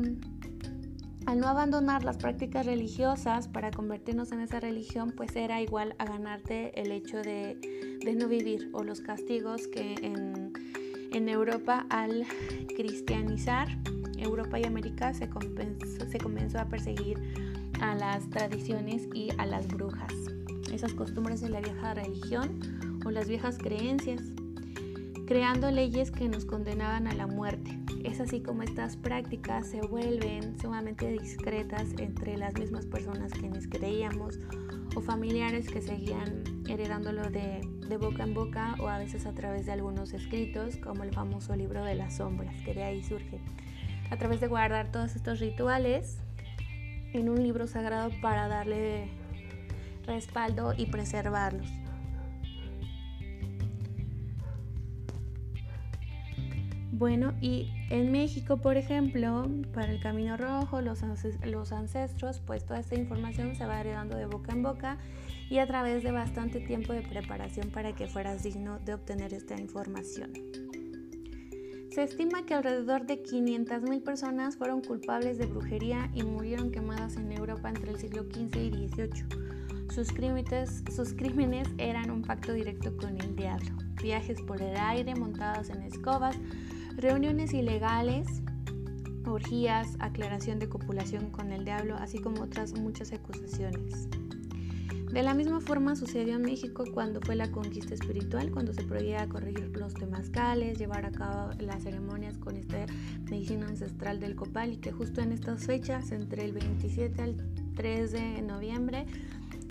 al 1.26 1.38
no 1.38 1.46
abandonar 1.46 2.04
las 2.04 2.16
prácticas 2.16 2.66
religiosas 2.66 3.48
para 3.48 3.70
convertirnos 3.70 4.32
en 4.32 4.40
esa 4.40 4.60
religión, 4.60 5.12
pues 5.16 5.36
era 5.36 5.62
igual 5.62 5.94
a 5.98 6.04
ganarte 6.04 6.78
el 6.80 6.90
hecho 6.90 7.18
de, 7.18 7.56
no 8.16 8.26
vivir 8.28 8.68
o 8.72 8.82
los 8.82 9.00
castigos 9.00 9.68
que 9.68 9.94
en, 10.02 11.28
Europa 11.28 11.86
al 11.90 12.26
cristianizar 12.76 13.68
Europa 14.18 14.58
y 14.58 14.64
América 14.64 15.14
se, 15.14 15.28
se 16.10 16.18
comenzó 16.18 16.58
a 16.58 16.64
perseguir 16.64 17.18
a 17.80 17.94
las 17.94 18.28
tradiciones 18.30 19.08
y 19.14 19.28
a 19.38 19.46
las 19.46 19.68
brujas, 19.68 20.12
esas 20.72 20.94
costumbres 20.94 21.40
de 21.40 21.50
la 21.50 21.60
vieja 21.60 21.94
religión 21.94 22.58
o 23.04 23.10
las 23.10 23.28
viejas 23.28 23.58
creencias, 23.58 24.22
creando 25.26 25.70
leyes 25.70 26.10
que 26.10 26.28
nos 26.28 26.44
condenaban 26.44 27.06
a 27.06 27.14
la 27.14 27.26
muerte 27.26 27.80
es 28.04 28.18
así 28.18 28.40
como 28.40 28.62
estas 28.62 28.96
prácticas 28.96 29.66
se 29.66 29.82
vuelven 29.82 30.58
sumamente 30.58 31.10
discretas 31.12 31.88
entre 31.98 32.36
las 32.38 32.54
mismas 32.54 32.86
personas 32.86 33.32
quienes 33.32 33.68
creíamos 33.68 34.38
o 34.96 35.00
familiares 35.02 35.68
que 35.68 35.82
seguían 35.82 36.42
heredándolo 36.66 37.30
de, 37.30 37.60
de, 37.88 37.96
boca 37.98 38.22
en 38.22 38.32
boca 38.32 38.74
o 38.80 38.88
a 38.88 38.98
veces 38.98 39.26
a 39.26 39.32
través 39.32 39.66
de 39.66 39.72
algunos 39.72 40.14
escritos 40.14 40.76
como 40.76 41.04
el 41.04 41.12
famoso 41.12 41.54
libro 41.54 41.84
de 41.84 41.94
las 41.94 42.16
sombras 42.16 42.54
que 42.62 42.72
de 42.72 42.82
ahí 42.82 43.02
surge. 43.02 43.38
A 44.10 44.16
través 44.16 44.40
de 44.40 44.48
guardar 44.48 44.90
todos 44.90 45.14
estos 45.14 45.38
rituales 45.38 46.18
en 47.12 47.28
un 47.28 47.42
libro 47.42 47.66
sagrado 47.66 48.10
para 48.22 48.48
darle 48.48 49.08
respaldo 50.06 50.72
y 50.76 50.86
preservarlos. 50.86 51.68
Bueno, 57.00 57.32
y 57.40 57.72
en 57.88 58.12
México, 58.12 58.58
por 58.58 58.76
ejemplo, 58.76 59.48
para 59.72 59.90
el 59.90 60.00
Camino 60.00 60.36
Rojo, 60.36 60.82
los, 60.82 61.00
los 61.46 61.72
ancestros, 61.72 62.40
pues 62.40 62.66
toda 62.66 62.78
esta 62.78 62.94
información 62.94 63.56
se 63.56 63.64
va 63.64 63.80
heredando 63.80 64.18
de 64.18 64.26
boca 64.26 64.52
en 64.52 64.62
boca 64.62 64.98
y 65.48 65.60
a 65.60 65.66
través 65.66 66.02
de 66.02 66.12
bastante 66.12 66.60
tiempo 66.60 66.92
de 66.92 67.00
preparación 67.00 67.70
para 67.70 67.94
que 67.94 68.06
fueras 68.06 68.42
digno 68.42 68.80
de 68.80 68.92
obtener 68.92 69.32
esta 69.32 69.58
información. 69.58 70.30
Se 71.90 72.02
estima 72.02 72.44
que 72.44 72.52
alrededor 72.52 73.06
de 73.06 73.22
500.000 73.22 74.02
personas 74.02 74.58
fueron 74.58 74.82
culpables 74.82 75.38
de 75.38 75.46
brujería 75.46 76.10
y 76.12 76.22
murieron 76.22 76.70
quemadas 76.70 77.16
en 77.16 77.32
Europa 77.32 77.70
entre 77.70 77.92
el 77.92 77.98
siglo 77.98 78.24
XV 78.24 78.56
y 78.58 78.88
XVIII. 78.88 79.88
Sus 79.88 80.08
sus 80.94 81.14
crímenes 81.14 81.66
eran 81.78 82.10
un 82.10 82.20
pacto 82.20 82.52
directo 82.52 82.94
con 82.98 83.18
el 83.18 83.34
diablo, 83.36 83.70
viajes 84.02 84.42
por 84.42 84.60
el 84.60 84.76
aire 84.76 85.14
montados 85.14 85.70
en 85.70 85.82
escobas, 85.82 86.36
reuniones 86.96 87.52
ilegales, 87.52 88.26
orgías, 89.26 89.96
aclaración 89.98 90.58
de 90.58 90.68
copulación 90.68 91.30
con 91.30 91.52
el 91.52 91.64
diablo, 91.64 91.96
así 91.96 92.18
como 92.18 92.42
otras 92.42 92.78
muchas 92.78 93.12
acusaciones. 93.12 94.08
De 95.12 95.24
la 95.24 95.34
misma 95.34 95.60
forma 95.60 95.96
sucedió 95.96 96.36
en 96.36 96.42
México 96.42 96.84
cuando 96.94 97.20
fue 97.20 97.34
la 97.34 97.50
conquista 97.50 97.94
espiritual, 97.94 98.52
cuando 98.52 98.72
se 98.72 98.84
prohibía 98.84 99.28
corregir 99.28 99.76
los 99.76 99.92
temazcales, 99.92 100.78
llevar 100.78 101.04
a 101.04 101.10
cabo 101.10 101.50
las 101.58 101.82
ceremonias 101.82 102.38
con 102.38 102.56
esta 102.56 102.86
medicina 103.28 103.66
ancestral 103.66 104.20
del 104.20 104.36
copal 104.36 104.72
y 104.72 104.76
que 104.76 104.92
justo 104.92 105.20
en 105.20 105.32
estas 105.32 105.66
fechas, 105.66 106.12
entre 106.12 106.44
el 106.44 106.52
27 106.52 107.22
al 107.22 107.36
3 107.74 108.12
de 108.12 108.42
noviembre, 108.42 109.06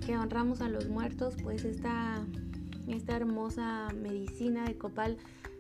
que 0.05 0.17
honramos 0.17 0.59
a 0.59 0.67
los 0.67 0.89
muertos, 0.89 1.35
pues 1.41 1.63
esta, 1.63 2.21
esta 2.89 3.15
hermosa 3.15 3.88
medicina 3.95 4.65
de 4.65 4.77
copal 4.77 5.17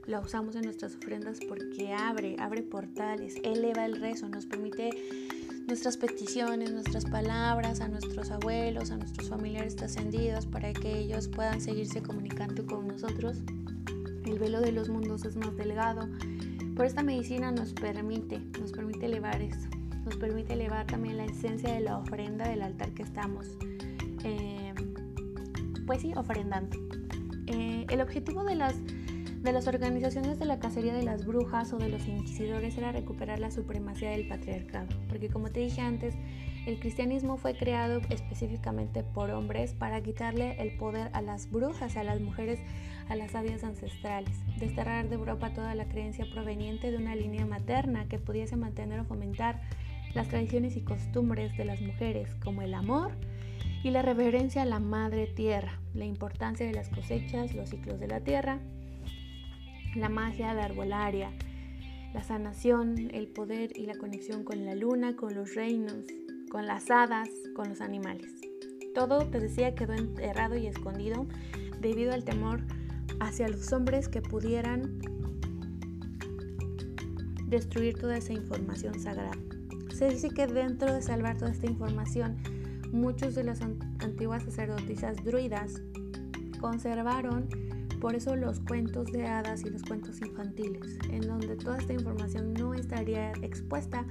la 0.09 0.19
usamos 0.19 0.55
en 0.55 0.63
nuestras 0.63 0.95
ofrendas 0.95 1.39
porque 1.47 1.93
abre, 1.93 2.35
abre 2.39 2.63
portales, 2.63 3.35
eleva 3.43 3.85
el 3.85 4.01
rezo, 4.01 4.27
nos 4.27 4.47
permite 4.47 4.89
nuestras 5.67 5.97
peticiones, 5.97 6.71
nuestras 6.71 7.05
palabras 7.05 7.79
a 7.79 7.87
nuestros 7.87 8.31
abuelos, 8.31 8.89
a 8.89 8.97
nuestros 8.97 9.29
familiares 9.29 9.75
trascendidos 9.75 10.47
para 10.47 10.73
que 10.73 10.97
ellos 10.97 11.27
puedan 11.27 11.61
seguirse 11.61 12.01
comunicando 12.01 12.65
con 12.65 12.87
nosotros. 12.87 13.37
El 14.25 14.39
velo 14.39 14.61
de 14.61 14.71
los 14.71 14.89
mundos 14.89 15.25
es 15.25 15.35
más 15.35 15.55
delgado, 15.55 16.09
pero 16.75 16.85
esta 16.85 17.03
medicina 17.03 17.51
nos 17.51 17.73
permite, 17.73 18.39
nos 18.59 18.71
permite 18.71 19.05
elevar 19.05 19.39
eso, 19.43 19.67
nos 20.05 20.15
permite 20.15 20.53
elevar 20.53 20.87
también 20.87 21.17
la 21.17 21.25
esencia 21.25 21.71
de 21.71 21.81
la 21.81 21.99
ofrenda 21.99 22.47
del 22.47 22.63
altar 22.63 22.91
que 22.95 23.03
estamos, 23.03 23.45
eh, 24.23 24.73
pues 25.85 26.01
sí, 26.01 26.13
ofrendando. 26.15 26.75
Eh, 27.45 27.85
el 27.89 28.01
objetivo 28.01 28.43
de 28.43 28.55
las 28.55 28.75
de 29.41 29.53
las 29.53 29.67
organizaciones 29.67 30.37
de 30.37 30.45
la 30.45 30.59
cacería 30.59 30.93
de 30.93 31.03
las 31.03 31.25
brujas 31.25 31.71
o 31.71 31.77
de 31.77 31.87
los 31.87 32.05
inquisidores 32.07 32.77
era 32.77 32.91
recuperar 32.91 33.39
la 33.39 33.51
supremacía 33.51 34.11
del 34.11 34.27
patriarcado, 34.27 34.87
porque 35.07 35.29
como 35.29 35.49
te 35.49 35.61
dije 35.61 35.79
antes, 35.79 36.13
el 36.65 36.77
cristianismo 36.77 37.37
fue 37.37 37.55
creado 37.55 38.01
específicamente 38.09 39.01
por 39.01 39.31
hombres 39.31 39.73
para 39.73 40.01
quitarle 40.01 40.61
el 40.61 40.75
poder 40.77 41.09
a 41.13 41.21
las 41.21 41.49
brujas, 41.49 41.95
a 41.95 42.03
las 42.03 42.19
mujeres, 42.19 42.59
a 43.07 43.15
las 43.15 43.31
sabias 43.31 43.63
ancestrales, 43.63 44.35
desterrar 44.59 45.07
de 45.07 45.15
Europa 45.15 45.53
toda 45.53 45.73
la 45.73 45.87
creencia 45.87 46.25
proveniente 46.33 46.91
de 46.91 46.97
una 46.97 47.15
línea 47.15 47.45
materna 47.45 48.09
que 48.09 48.19
pudiese 48.19 48.57
mantener 48.57 48.99
o 48.99 49.05
fomentar 49.05 49.61
las 50.13 50.27
tradiciones 50.27 50.75
y 50.75 50.81
costumbres 50.81 51.55
de 51.55 51.63
las 51.63 51.79
mujeres, 51.79 52.35
como 52.43 52.61
el 52.61 52.73
amor 52.73 53.13
y 53.83 53.91
la 53.91 54.01
reverencia 54.01 54.63
a 54.63 54.65
la 54.65 54.79
madre 54.79 55.27
tierra, 55.27 55.79
la 55.93 56.03
importancia 56.03 56.65
de 56.65 56.73
las 56.73 56.89
cosechas, 56.89 57.53
los 57.53 57.69
ciclos 57.69 58.01
de 58.01 58.07
la 58.07 58.19
tierra, 58.19 58.59
la 59.95 60.09
magia 60.09 60.53
de 60.53 60.61
arbolaria, 60.61 61.31
la 62.13 62.23
sanación, 62.23 63.09
el 63.13 63.27
poder 63.27 63.75
y 63.75 63.85
la 63.85 63.95
conexión 63.95 64.43
con 64.43 64.65
la 64.65 64.75
luna, 64.75 65.15
con 65.15 65.35
los 65.35 65.55
reinos, 65.55 66.05
con 66.51 66.65
las 66.65 66.89
hadas, 66.89 67.29
con 67.55 67.69
los 67.69 67.81
animales. 67.81 68.31
Todo, 68.93 69.27
te 69.27 69.39
decía, 69.39 69.75
quedó 69.75 69.93
enterrado 69.93 70.57
y 70.57 70.67
escondido 70.67 71.27
debido 71.79 72.13
al 72.13 72.23
temor 72.23 72.61
hacia 73.19 73.47
los 73.47 73.71
hombres 73.73 74.07
que 74.07 74.21
pudieran 74.21 74.99
destruir 77.47 77.97
toda 77.97 78.17
esa 78.17 78.33
información 78.33 78.99
sagrada. 78.99 79.37
Se 79.93 80.09
dice 80.09 80.29
que 80.29 80.47
dentro 80.47 80.93
de 80.93 81.01
salvar 81.01 81.37
toda 81.37 81.51
esta 81.51 81.67
información, 81.67 82.37
muchos 82.91 83.35
de 83.35 83.43
las 83.43 83.61
antiguas 83.61 84.43
sacerdotisas 84.43 85.23
druidas 85.23 85.81
conservaron 86.59 87.49
por 87.99 88.15
eso 88.15 88.35
los 88.35 88.59
cuentos 88.61 89.11
de 89.11 89.27
hadas 89.27 89.63
y 89.63 89.69
los 89.69 89.83
cuentos 89.83 90.21
infantiles, 90.21 90.97
en 91.09 91.21
donde 91.21 91.55
toda 91.55 91.77
esta 91.77 91.93
información 91.93 92.53
no 92.53 92.73
estaría 92.73 93.31
expuesta 93.41 94.05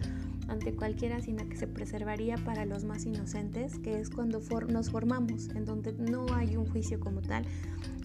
ante 0.49 0.75
cualquiera, 0.75 1.21
sino 1.21 1.49
que 1.49 1.57
se 1.57 1.66
preservaría 1.66 2.37
para 2.38 2.64
los 2.64 2.85
más 2.85 3.04
inocentes, 3.04 3.78
que 3.78 4.00
es 4.00 4.11
cuando 4.11 4.40
nos 4.68 4.90
formamos, 4.90 5.49
en 5.50 5.64
donde 5.64 5.92
no 5.92 6.26
hay 6.35 6.57
un 6.57 6.66
juicio 6.66 7.00
como 7.00 7.21
tal, 7.21 7.45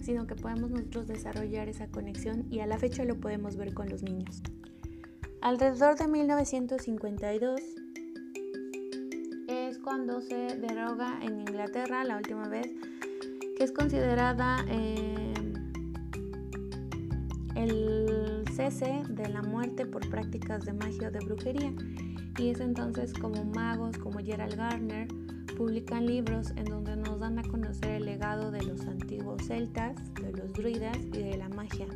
sino 0.02 0.26
que 0.26 0.34
podemos 0.34 0.70
nosotros 0.70 1.06
desarrollar 1.06 1.68
esa 1.68 1.88
conexión 1.88 2.46
y 2.50 2.60
a 2.60 2.66
la 2.66 2.78
fecha 2.78 3.04
lo 3.04 3.16
podemos 3.16 3.56
ver 3.56 3.74
con 3.74 3.88
los 3.88 4.02
niños. 4.02 4.42
Alrededor 5.40 5.96
de 5.96 6.08
1952 6.08 7.60
es 9.48 9.78
cuando 9.78 10.20
se 10.22 10.56
deroga 10.56 11.18
en 11.22 11.40
Inglaterra 11.40 12.04
la 12.04 12.16
última 12.16 12.48
vez, 12.48 12.68
que 13.56 13.64
es 13.64 13.72
considerada... 13.72 14.64
Eh, 14.68 15.43
el 17.54 18.44
cese 18.52 19.02
de 19.08 19.28
la 19.28 19.42
muerte 19.42 19.86
por 19.86 20.08
prácticas 20.08 20.64
de 20.64 20.72
magia 20.72 21.08
o 21.08 21.10
de 21.10 21.20
brujería. 21.20 21.72
Y 22.38 22.50
es 22.50 22.60
entonces 22.60 23.12
como 23.12 23.44
magos 23.44 23.96
como 23.98 24.18
Gerald 24.18 24.56
Garner 24.56 25.08
publican 25.56 26.06
libros 26.06 26.52
en 26.56 26.64
donde 26.64 26.96
nos 26.96 27.20
dan 27.20 27.38
a 27.38 27.42
conocer 27.42 27.90
el 27.90 28.06
legado 28.06 28.50
de 28.50 28.62
los 28.62 28.80
antiguos 28.86 29.46
celtas, 29.46 29.94
de 30.14 30.32
los 30.32 30.52
druidas 30.52 30.96
y 31.12 31.18
de 31.18 31.36
la 31.36 31.48
magia. 31.48 31.86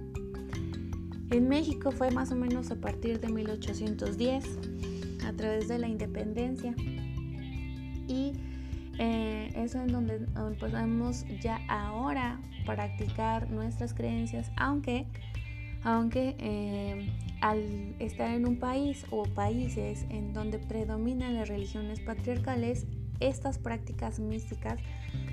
En 1.30 1.48
México 1.48 1.90
fue 1.90 2.10
más 2.10 2.32
o 2.32 2.36
menos 2.36 2.70
a 2.70 2.76
partir 2.76 3.20
de 3.20 3.28
1810, 3.28 4.44
a 5.26 5.32
través 5.32 5.68
de 5.68 5.78
la 5.78 5.88
independencia. 5.88 6.74
Y 8.06 8.32
eh, 8.98 9.52
eso 9.54 9.80
en 9.80 9.88
donde 9.88 10.20
podemos 10.58 11.24
ya 11.40 11.60
ahora 11.68 12.40
practicar 12.64 13.50
nuestras 13.50 13.92
creencias, 13.92 14.50
aunque 14.56 15.06
aunque 15.82 16.34
eh, 16.38 17.10
al 17.40 17.94
estar 17.98 18.34
en 18.34 18.46
un 18.46 18.56
país 18.56 19.06
o 19.10 19.24
países 19.24 20.06
en 20.10 20.32
donde 20.32 20.58
predominan 20.58 21.34
las 21.34 21.48
religiones 21.48 22.00
patriarcales, 22.00 22.86
estas 23.20 23.58
prácticas 23.58 24.20
místicas 24.20 24.80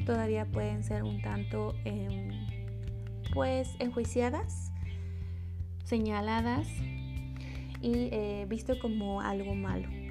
todavía 0.06 0.46
pueden 0.46 0.84
ser 0.84 1.04
un 1.04 1.22
tanto 1.22 1.76
em, 1.86 2.30
pues 3.34 3.76
enjuiciadas, 3.80 4.72
señaladas 5.84 6.68
y 7.82 8.10
eh, 8.12 8.46
visto 8.50 8.80
como 8.80 9.22
algo 9.22 9.56
malo. 9.56 10.05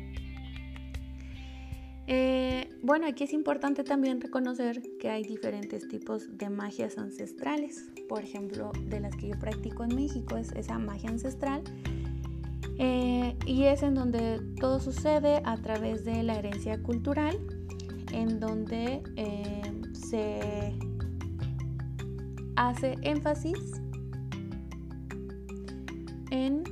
Eh, 2.06 2.68
bueno, 2.82 3.06
aquí 3.06 3.24
es 3.24 3.32
importante 3.32 3.82
también 3.82 4.20
reconocer 4.20 4.82
que 4.98 5.08
hay 5.08 5.22
diferentes 5.22 5.88
tipos 5.88 6.36
de 6.36 6.50
magias 6.50 6.98
ancestrales. 6.98 7.90
Por 8.08 8.22
ejemplo, 8.22 8.72
de 8.86 9.00
las 9.00 9.16
que 9.16 9.28
yo 9.28 9.38
practico 9.38 9.84
en 9.84 9.94
México 9.94 10.36
es 10.36 10.52
esa 10.52 10.78
magia 10.78 11.10
ancestral. 11.10 11.62
Eh, 12.78 13.36
y 13.46 13.64
es 13.64 13.82
en 13.82 13.94
donde 13.94 14.40
todo 14.60 14.80
sucede 14.80 15.40
a 15.44 15.56
través 15.56 16.04
de 16.04 16.22
la 16.22 16.38
herencia 16.38 16.82
cultural, 16.82 17.38
en 18.12 18.40
donde 18.40 19.02
eh, 19.16 19.62
se 19.92 20.74
hace 22.56 22.96
énfasis 23.02 23.80
en 26.30 26.63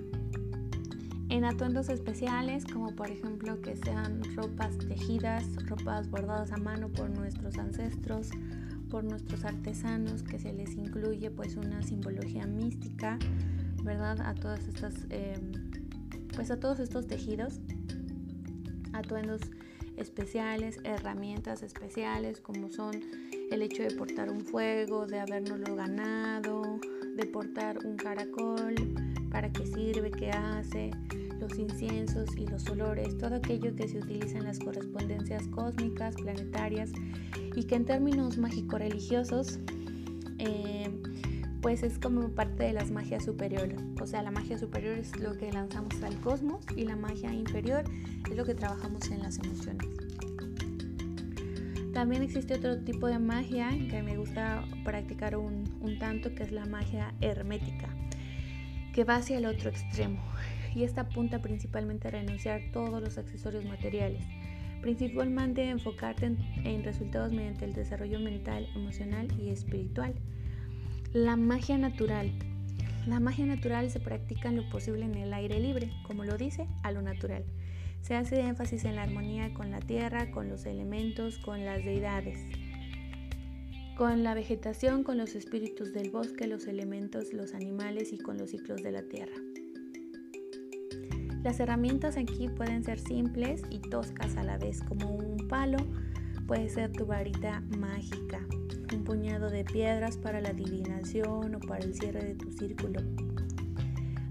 en 1.33 1.47
atuendos 1.47 1.89
especiales 1.89 2.67
como 2.67 2.95
por 2.95 3.11
ejemplo 3.11 3.59
que 3.63 3.75
sean 3.75 4.21
ropas 4.37 4.77
tejidas, 4.77 5.47
ropas 5.67 6.11
bordadas 6.11 6.53
a 6.53 6.59
mano 6.59 6.91
por 6.91 7.09
nuestros 7.09 7.57
ancestros, 7.57 8.29
por 8.91 9.03
nuestros 9.03 9.43
artesanos, 9.47 10.23
que 10.23 10.39
se 10.39 10.53
les 10.53 10.75
incluye 10.75 11.31
pues 11.31 11.57
una 11.57 11.83
simbología 11.83 12.47
mística, 12.47 13.19
¿verdad? 13.83 14.21
A 14.21 14.35
todas 14.35 14.69
estas, 14.69 14.95
em, 15.09 15.53
pues 16.35 16.51
a 16.51 16.61
todos 16.61 16.79
estos 16.81 17.07
tejidos, 17.07 17.61
atuendos 18.93 19.41
especiales, 19.97 20.81
herramientas 20.85 21.63
especiales 21.63 22.43
como 22.43 22.69
son 22.69 23.01
el 23.51 23.63
hecho 23.63 23.83
de 23.83 23.93
portar 23.93 24.31
un 24.31 24.43
fuego, 24.43 25.07
de 25.07 25.19
habernoslo 25.19 25.77
ganado, 25.77 26.79
de 27.17 27.25
portar 27.25 27.79
un 27.87 27.97
caracol, 27.97 28.75
para 29.33 29.51
qué 29.51 29.67
sirve, 29.67 30.11
qué 30.11 30.31
hace, 30.31 30.91
los 31.43 31.59
inciensos 31.59 32.37
y 32.37 32.47
los 32.47 32.69
olores, 32.69 33.19
todo 33.19 33.35
aquello 33.35 33.75
que 33.75 33.89
se 33.89 33.99
utiliza 33.99 34.39
en 34.39 34.45
las 34.45 34.61
correspondencias 34.61 35.49
cósmicas, 35.49 36.15
planetarias 36.15 36.91
y 37.57 37.65
que 37.65 37.75
en 37.75 37.85
términos 37.85 38.39
mágico-religiosos 38.39 39.59
eh, 40.39 40.89
pues 41.61 41.83
es 41.83 41.99
como 41.99 42.29
parte 42.31 42.63
de 42.63 42.73
las 42.73 42.91
magias 42.91 43.25
superiores. 43.25 43.81
O 44.01 44.07
sea, 44.07 44.23
la 44.23 44.31
magia 44.31 44.57
superior 44.57 44.99
es 44.99 45.17
lo 45.19 45.37
que 45.37 45.53
lanzamos 45.53 46.01
al 46.03 46.19
cosmos 46.21 46.65
y 46.77 46.85
la 46.85 46.97
magia 46.97 47.33
inferior 47.35 47.85
es 48.31 48.37
lo 48.37 48.45
que 48.45 48.55
trabajamos 48.55 49.11
en 49.11 49.23
las 49.23 49.39
emociones. 49.39 49.87
También 51.93 52.23
existe 52.23 52.55
otro 52.55 52.79
tipo 52.79 53.07
de 53.09 53.19
magia 53.19 53.69
que 53.91 54.03
me 54.03 54.17
gusta 54.17 54.65
practicar 54.85 55.37
un, 55.37 55.65
un 55.81 55.99
tanto, 55.99 56.35
que 56.35 56.45
es 56.45 56.53
la 56.53 56.65
magia 56.67 57.15
hermética, 57.21 57.89
que 58.95 59.05
va 59.05 59.17
hacia 59.17 59.39
el 59.39 59.47
otro 59.47 59.71
extremo. 59.71 60.32
Y 60.75 60.85
esta 60.85 61.03
apunta 61.03 61.41
principalmente 61.41 62.09
a 62.09 62.13
renunciar 62.13 62.61
todos 62.73 63.03
los 63.03 63.19
accesorios 63.19 63.65
materiales 63.65 64.25
principalmente 64.83 65.71
enfocarte 65.71 66.37
en, 66.65 66.85
resultados 66.85 67.33
mediante 67.33 67.65
el 67.65 67.73
desarrollo 67.73 68.21
mental, 68.21 68.69
emocional 68.75 69.29
y 69.41 69.51
espiritual. 69.51 70.13
La 71.15 71.37
magia 71.37 71.79
natural. 71.79 72.31
La 73.07 73.21
magia 73.21 73.47
natural 73.47 73.91
se 73.91 74.01
practica 74.01 74.49
en 74.49 74.57
lo 74.57 74.69
posible 74.69 75.05
en 75.05 75.15
el 75.15 75.33
aire 75.33 75.59
libre, 75.61 75.91
como 76.07 76.25
lo 76.25 76.37
dice, 76.37 76.67
a 76.83 76.93
lo 76.93 77.01
natural. 77.01 77.45
Se 78.03 78.17
hace 78.17 78.41
énfasis 78.41 78.85
en 78.85 78.97
la 78.97 79.05
armonía 79.05 79.55
con 79.55 79.71
la 79.71 79.81
tierra, 79.81 80.31
con 80.33 80.49
los 80.49 80.67
elementos, 80.67 81.39
con 81.39 81.65
las 81.65 81.85
deidades, 81.85 82.39
con 83.97 84.25
la 84.25 84.35
vegetación, 84.35 85.05
con 85.05 85.17
los 85.17 85.37
espíritus 85.37 85.93
del 85.93 86.11
bosque, 86.11 86.49
los 86.49 86.67
elementos, 86.67 87.33
los 87.33 87.55
animales 87.55 88.13
y 88.13 88.19
con 88.19 88.39
los 88.39 88.51
ciclos 88.51 88.83
de 88.83 88.91
la 88.91 89.03
tierra. 89.03 89.52
Las 91.43 91.59
herramientas 91.59 92.17
aquí 92.17 92.49
pueden 92.49 92.85
ser 92.85 92.99
simples 92.99 93.63
y 93.71 93.81
toscas 93.81 94.37
a 94.37 94.45
la 94.45 94.59
vez, 94.59 94.81
como 94.83 95.11
un 95.11 95.49
palo, 95.49 95.79
puede 96.47 96.69
ser 96.69 96.93
tu 96.93 97.07
varita 97.07 97.63
mágica, 97.79 98.41
un 98.95 99.05
puñado 99.05 99.51
de 99.51 99.65
piedras 99.65 100.17
para 100.17 100.41
la 100.41 100.51
adivinación 100.51 101.55
o 101.55 101.61
para 101.61 101.85
el 101.85 101.95
cierre 101.95 102.25
de 102.25 102.35
tu 102.35 102.53
círculo, 102.53 103.01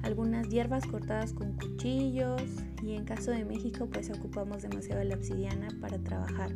algunas 0.03 0.49
hierbas 0.49 0.85
cortadas 0.87 1.33
con 1.33 1.53
cuchillos 1.53 2.41
y 2.81 2.95
en 2.95 3.05
caso 3.05 3.31
de 3.31 3.45
México 3.45 3.87
pues 3.91 4.09
ocupamos 4.09 4.63
demasiado 4.63 5.03
la 5.03 5.15
obsidiana 5.15 5.67
para 5.79 5.99
trabajar. 5.99 6.51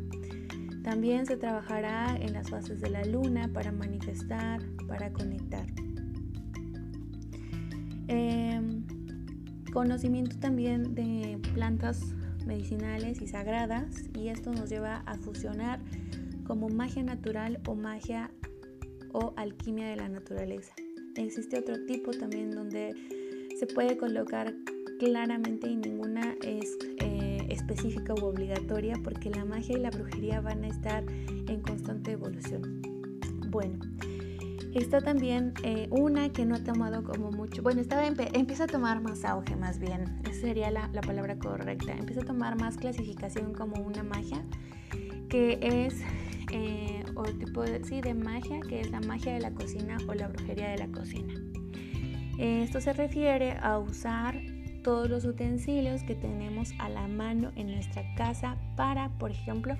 También 0.82 1.26
se 1.26 1.36
trabajará 1.36 2.16
en 2.16 2.32
las 2.32 2.50
fases 2.50 2.80
de 2.80 2.90
la 2.90 3.04
luna 3.04 3.50
para 3.52 3.72
manifestar, 3.72 4.60
para 4.86 5.12
conectar. 5.12 5.66
Eh, 8.08 8.75
conocimiento 9.76 10.38
también 10.38 10.94
de 10.94 11.38
plantas 11.52 12.00
medicinales 12.46 13.20
y 13.20 13.26
sagradas 13.26 14.04
y 14.14 14.28
esto 14.28 14.50
nos 14.50 14.70
lleva 14.70 15.02
a 15.04 15.18
fusionar 15.18 15.80
como 16.46 16.70
magia 16.70 17.02
natural 17.02 17.60
o 17.68 17.74
magia 17.74 18.30
o 19.12 19.34
alquimia 19.36 19.88
de 19.88 19.96
la 19.96 20.08
naturaleza. 20.08 20.72
Existe 21.16 21.58
otro 21.58 21.84
tipo 21.84 22.10
también 22.12 22.52
donde 22.52 22.94
se 23.58 23.66
puede 23.66 23.98
colocar 23.98 24.54
claramente 24.98 25.68
y 25.68 25.76
ninguna 25.76 26.34
es 26.42 26.74
eh, 27.00 27.46
específica 27.50 28.14
u 28.14 28.24
obligatoria 28.24 28.94
porque 29.04 29.28
la 29.28 29.44
magia 29.44 29.76
y 29.76 29.82
la 29.82 29.90
brujería 29.90 30.40
van 30.40 30.64
a 30.64 30.68
estar 30.68 31.04
en 31.06 31.60
constante 31.60 32.12
evolución. 32.12 32.80
Bueno, 33.50 33.78
Está 34.76 35.00
también 35.00 35.54
eh, 35.62 35.88
una 35.90 36.28
que 36.28 36.44
no 36.44 36.54
ha 36.54 36.62
tomado 36.62 37.02
como 37.02 37.30
mucho, 37.30 37.62
bueno, 37.62 37.80
estaba 37.80 38.06
empieza 38.06 38.64
a 38.64 38.66
tomar 38.66 39.00
más 39.00 39.24
auge 39.24 39.56
más 39.56 39.78
bien, 39.78 40.20
esa 40.24 40.42
sería 40.42 40.70
la, 40.70 40.90
palabra 41.00 41.38
correcta, 41.38 41.92
empieza 41.92 42.20
a 42.20 42.24
tomar 42.26 42.60
más 42.60 42.76
clasificación 42.76 43.54
como 43.54 43.80
una 43.80 44.02
magia, 44.02 44.44
que 45.30 45.58
es 45.62 46.02
eh, 46.52 47.02
o 47.14 47.22
tipo 47.22 47.62
de, 47.62 47.82
sí, 47.84 48.02
de 48.02 48.12
magia, 48.12 48.60
que 48.68 48.80
es 48.82 48.90
la 48.90 49.00
magia 49.00 49.32
de 49.32 49.40
la 49.40 49.50
cocina 49.52 49.96
o 50.06 50.12
la 50.12 50.28
brujería 50.28 50.68
de 50.68 50.76
la 50.76 50.88
cocina. 50.88 51.32
Esto 52.38 52.82
se 52.82 52.92
refiere 52.92 53.56
a 53.62 53.78
usar 53.78 54.38
todos 54.84 55.08
los 55.08 55.24
utensilios 55.24 56.02
que 56.02 56.14
tenemos 56.14 56.74
a 56.78 56.90
la 56.90 57.08
mano 57.08 57.50
en 57.56 57.68
nuestra 57.68 58.04
casa 58.14 58.58
para, 58.76 59.08
por 59.18 59.30
ejemplo, 59.30 59.74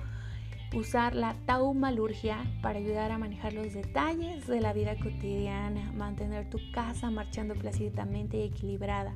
usar 0.73 1.15
la 1.15 1.35
taumalurgia 1.45 2.43
para 2.61 2.79
ayudar 2.79 3.11
a 3.11 3.17
manejar 3.17 3.53
los 3.53 3.73
detalles 3.73 4.47
de 4.47 4.61
la 4.61 4.73
vida 4.73 4.95
cotidiana, 4.97 5.91
mantener 5.93 6.49
tu 6.49 6.59
casa 6.71 7.09
marchando 7.09 7.55
plácidamente 7.55 8.37
y 8.37 8.43
equilibrada, 8.43 9.15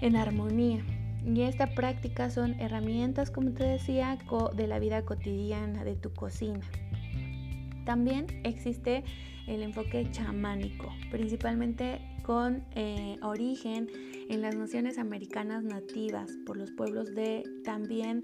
en 0.00 0.16
armonía. 0.16 0.84
Y 1.24 1.42
esta 1.42 1.74
práctica 1.74 2.30
son 2.30 2.58
herramientas, 2.58 3.30
como 3.30 3.52
te 3.52 3.64
decía, 3.64 4.18
de 4.54 4.66
la 4.66 4.78
vida 4.78 5.04
cotidiana, 5.04 5.84
de 5.84 5.94
tu 5.94 6.12
cocina. 6.12 6.60
También 7.84 8.26
existe 8.44 9.04
el 9.46 9.62
enfoque 9.62 10.08
chamánico, 10.10 10.92
principalmente 11.10 12.00
con 12.22 12.64
eh, 12.74 13.18
origen 13.22 13.88
en 14.28 14.40
las 14.40 14.54
naciones 14.54 14.98
americanas 14.98 15.64
nativas 15.64 16.30
por 16.46 16.56
los 16.56 16.70
pueblos 16.70 17.14
de 17.14 17.42
también 17.64 18.22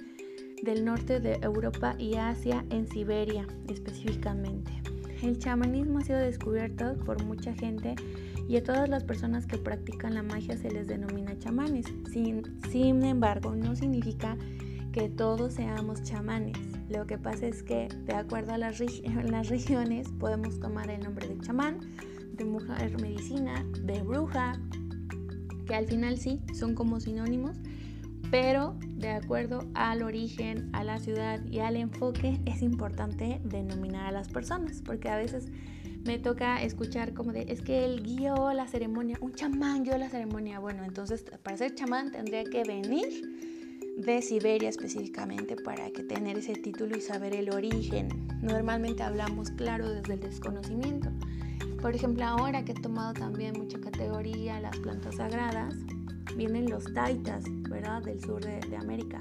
del 0.63 0.85
norte 0.85 1.21
de 1.21 1.39
Europa 1.43 1.95
y 1.99 2.15
Asia 2.17 2.65
en 2.71 2.87
Siberia 2.89 3.47
específicamente. 3.69 4.73
El 5.23 5.39
chamanismo 5.39 5.99
ha 5.99 6.03
sido 6.03 6.19
descubierto 6.19 6.97
por 7.05 7.23
mucha 7.25 7.53
gente 7.55 7.97
y 8.49 8.57
a 8.57 8.63
todas 8.63 8.89
las 8.89 9.05
personas 9.05 9.47
que 9.47 9.59
practican 9.59 10.15
la 10.15 10.23
magia 10.23 10.57
se 10.57 10.71
les 10.71 10.87
denomina 10.87 11.39
chamanes. 11.39 11.87
Sin, 12.11 12.43
sin 12.71 13.03
embargo, 13.05 13.55
no 13.55 13.77
significa 13.77 14.37
que 14.93 15.09
todos 15.09 15.55
seamos 15.55 16.03
chamanes. 16.03 16.57
Lo 16.89 17.07
que 17.07 17.19
pasa 17.19 17.47
es 17.47 17.63
que 17.63 17.89
de 18.07 18.15
acuerdo 18.15 18.53
a 18.55 18.59
las, 18.59 18.81
las 19.25 19.49
regiones 19.49 20.09
podemos 20.19 20.59
tomar 20.61 20.91
el 20.91 21.03
nombre 21.03 21.29
de 21.29 21.39
chamán, 21.41 21.81
de 22.33 22.45
mujer 22.45 23.01
medicina, 23.03 23.65
de 23.83 24.03
bruja, 24.03 24.59
que 25.67 25.75
al 25.75 25.87
final 25.87 26.17
sí 26.17 26.41
son 26.55 26.75
como 26.75 27.01
sinónimos, 27.01 27.59
pero 28.31 28.77
de 28.83 29.11
acuerdo 29.11 29.67
al 29.75 30.03
origen, 30.03 30.71
a 30.73 30.85
la 30.85 30.99
ciudad 30.99 31.45
y 31.47 31.61
al 31.61 31.77
enfoque 31.77 32.41
es 32.47 32.63
importante 32.63 33.41
denominar 33.45 34.07
a 34.07 34.13
las 34.13 34.29
personas, 34.29 34.83
porque 34.85 35.09
a 35.09 35.17
veces 35.17 35.47
me 36.05 36.19
toca 36.19 36.63
escuchar 36.63 37.13
como 37.15 37.33
de, 37.33 37.47
es 37.49 37.61
que 37.61 37.85
él 37.85 38.03
guió 38.03 38.53
la 38.53 38.67
ceremonia, 38.67 39.19
un 39.21 39.33
chamán 39.33 39.85
guió 39.85 39.99
la 39.99 40.09
ceremonia. 40.09 40.59
Bueno, 40.59 40.85
entonces 40.85 41.25
para 41.43 41.57
ser 41.57 41.75
chamán 41.75 42.13
tendría 42.13 42.45
que 42.45 42.63
venir 42.65 43.09
de 43.99 44.23
Siberia 44.23 44.69
específicamente 44.69 45.57
para 45.57 45.91
que 45.91 46.05
tener 46.05 46.39
ese 46.39 46.55
título 46.55 46.97
y 46.97 47.01
saber 47.01 47.35
el 47.35 47.51
origen. 47.51 48.09
Normalmente 48.43 49.03
hablamos 49.03 49.51
claro 49.51 49.91
desde 49.91 50.15
el 50.15 50.21
desconocimiento. 50.21 51.11
Por 51.83 51.95
ejemplo, 51.95 52.25
ahora 52.25 52.65
que 52.65 52.73
he 52.73 52.75
tomado 52.75 53.13
también 53.15 53.55
mucha 53.59 53.81
categoría 53.81 54.61
las 54.61 54.77
plantas 54.79 55.17
sagradas, 55.17 55.75
vienen 56.37 56.71
los 56.71 56.93
taitas, 56.93 57.45
¿verdad? 57.69 58.03
Del 58.03 58.21
sur 58.21 58.45
de, 58.45 58.77
América. 58.77 59.19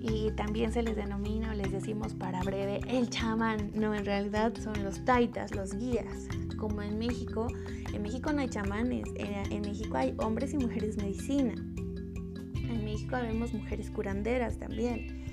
Y 0.00 0.30
también 0.36 0.72
se 0.72 0.82
les 0.82 0.96
denomina 0.96 1.54
les 1.58 1.72
decimos 1.72 2.14
para 2.14 2.42
breve 2.42 2.80
el 2.88 3.10
chamán. 3.10 3.72
No, 3.74 3.94
en 3.94 4.04
realidad 4.04 4.54
son 4.62 4.82
los 4.84 5.04
taitas, 5.04 5.54
los 5.54 5.74
guías. 5.74 6.28
Como 6.56 6.82
en 6.82 6.98
México, 6.98 7.48
en 7.92 8.02
México 8.02 8.32
no 8.32 8.40
hay 8.40 8.48
chamanes, 8.48 9.08
en, 9.16 9.60
México 9.60 9.96
hay 9.96 10.14
hombres 10.18 10.54
y 10.54 10.58
mujeres 10.58 10.96
medicina. 10.96 11.54
En 11.54 12.84
México 12.84 13.16
vemos 13.20 13.52
mujeres 13.52 13.90
curanderas 13.90 14.58
también. 14.58 15.24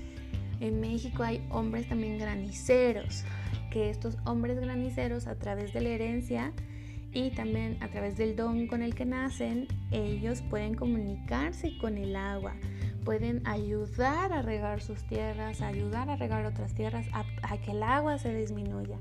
En 0.60 0.80
México 0.80 1.22
hay 1.22 1.46
hombres 1.50 1.88
también 1.88 2.18
graniceros, 2.18 3.24
que 3.70 3.90
estos 3.90 4.16
hombres 4.24 4.58
graniceros 4.58 5.26
a 5.26 5.36
través 5.36 5.72
de 5.72 5.80
la 5.80 5.90
herencia 5.90 6.52
y 7.16 7.30
también 7.30 7.78
a 7.80 7.88
través 7.88 8.18
del 8.18 8.36
don 8.36 8.66
con 8.66 8.82
el 8.82 8.94
que 8.94 9.06
nacen, 9.06 9.68
ellos 9.90 10.42
pueden 10.50 10.74
comunicarse 10.74 11.78
con 11.78 11.96
el 11.96 12.14
agua, 12.14 12.52
pueden 13.06 13.40
ayudar 13.46 14.34
a 14.34 14.42
regar 14.42 14.82
sus 14.82 15.02
tierras, 15.04 15.62
ayudar 15.62 16.10
a 16.10 16.16
regar 16.16 16.44
otras 16.44 16.74
tierras, 16.74 17.06
a, 17.14 17.24
que 17.56 17.70
el 17.70 17.82
agua 17.82 18.18
se 18.18 18.34
disminuya. 18.34 18.98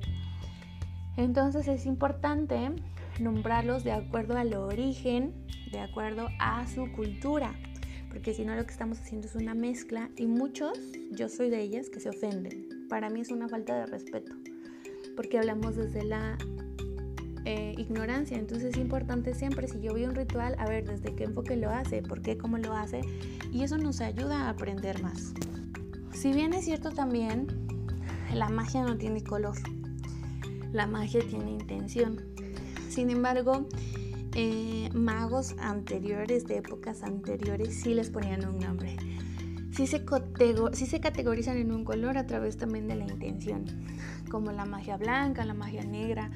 Entonces 1.17 1.67
es 1.67 1.85
importante 1.85 2.71
nombrarlos 3.19 3.83
de 3.83 3.91
acuerdo 3.91 4.37
al 4.37 4.53
origen, 4.53 5.33
de 5.73 5.81
acuerdo 5.81 6.29
a 6.39 6.65
su 6.67 6.89
cultura, 6.93 7.53
porque 8.07 8.33
si 8.33 8.45
no 8.45 8.55
lo 8.55 8.65
que 8.65 8.71
estamos 8.71 8.97
haciendo 9.01 9.27
es 9.27 9.35
una 9.35 9.55
mezcla 9.55 10.09
y 10.15 10.25
muchos, 10.25 10.79
yo 11.11 11.27
soy 11.27 11.49
de 11.49 11.59
ellas, 11.59 11.89
que 11.89 11.99
se 11.99 12.07
ofenden. 12.07 12.87
Para 12.87 13.09
mí 13.09 13.19
es 13.19 13.29
una 13.29 13.49
falta 13.49 13.75
de 13.75 13.87
respeto, 13.87 14.31
porque 15.17 15.37
hablamos 15.37 15.75
desde 15.75 16.05
la 16.05 16.37
eh, 17.45 17.75
ignorancia. 17.77 18.37
Entonces 18.37 18.71
es 18.73 18.77
importante 18.77 19.33
siempre, 19.33 19.67
si 19.67 19.79
yo 19.79 19.93
veo 19.93 20.09
un 20.09 20.15
ritual, 20.15 20.55
a 20.57 20.67
ver 20.67 20.87
desde 20.87 21.15
qué 21.15 21.25
enfoque 21.25 21.55
lo 21.55 21.69
hace, 21.69 22.01
por 22.01 22.21
qué, 22.21 22.37
cómo 22.37 22.57
lo 22.57 22.73
hace, 22.73 23.01
y 23.51 23.63
eso 23.63 23.77
nos 23.77 24.01
ayuda 24.01 24.47
a 24.47 24.49
aprender 24.49 25.01
más. 25.01 25.33
Si 26.13 26.33
bien 26.33 26.53
es 26.53 26.65
cierto 26.65 26.91
también, 26.91 27.47
la 28.33 28.49
magia 28.49 28.83
no 28.83 28.97
tiene 28.97 29.23
color, 29.23 29.55
la 30.71 30.87
magia 30.87 31.21
tiene 31.27 31.51
intención. 31.51 32.21
Sin 32.89 33.09
embargo, 33.09 33.67
eh, 34.33 34.89
magos 34.93 35.55
anteriores, 35.59 36.45
de 36.47 36.57
épocas 36.57 37.03
anteriores, 37.03 37.75
sí 37.75 37.93
les 37.93 38.09
ponían 38.09 38.45
un 38.45 38.57
nombre. 38.57 38.97
Sí 39.71 39.87
se, 39.87 40.03
sí 40.73 40.85
se 40.85 40.99
categorizan 40.99 41.57
en 41.57 41.71
un 41.71 41.83
color 41.83 42.17
a 42.17 42.25
través 42.25 42.57
también 42.57 42.87
de 42.87 42.95
la 42.95 43.05
intención, 43.05 43.65
como 44.31 44.51
la 44.51 44.65
magia 44.65 44.97
blanca, 44.97 45.45
la 45.45 45.53
magia 45.53 45.83
negra, 45.83 46.31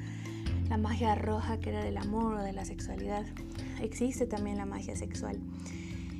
la 0.70 0.78
magia 0.78 1.16
roja 1.16 1.58
que 1.58 1.70
era 1.70 1.84
del 1.84 1.96
amor 1.96 2.34
o 2.34 2.42
de 2.42 2.52
la 2.52 2.64
sexualidad. 2.64 3.26
Existe 3.82 4.26
también 4.26 4.56
la 4.56 4.66
magia 4.66 4.94
sexual. 4.94 5.38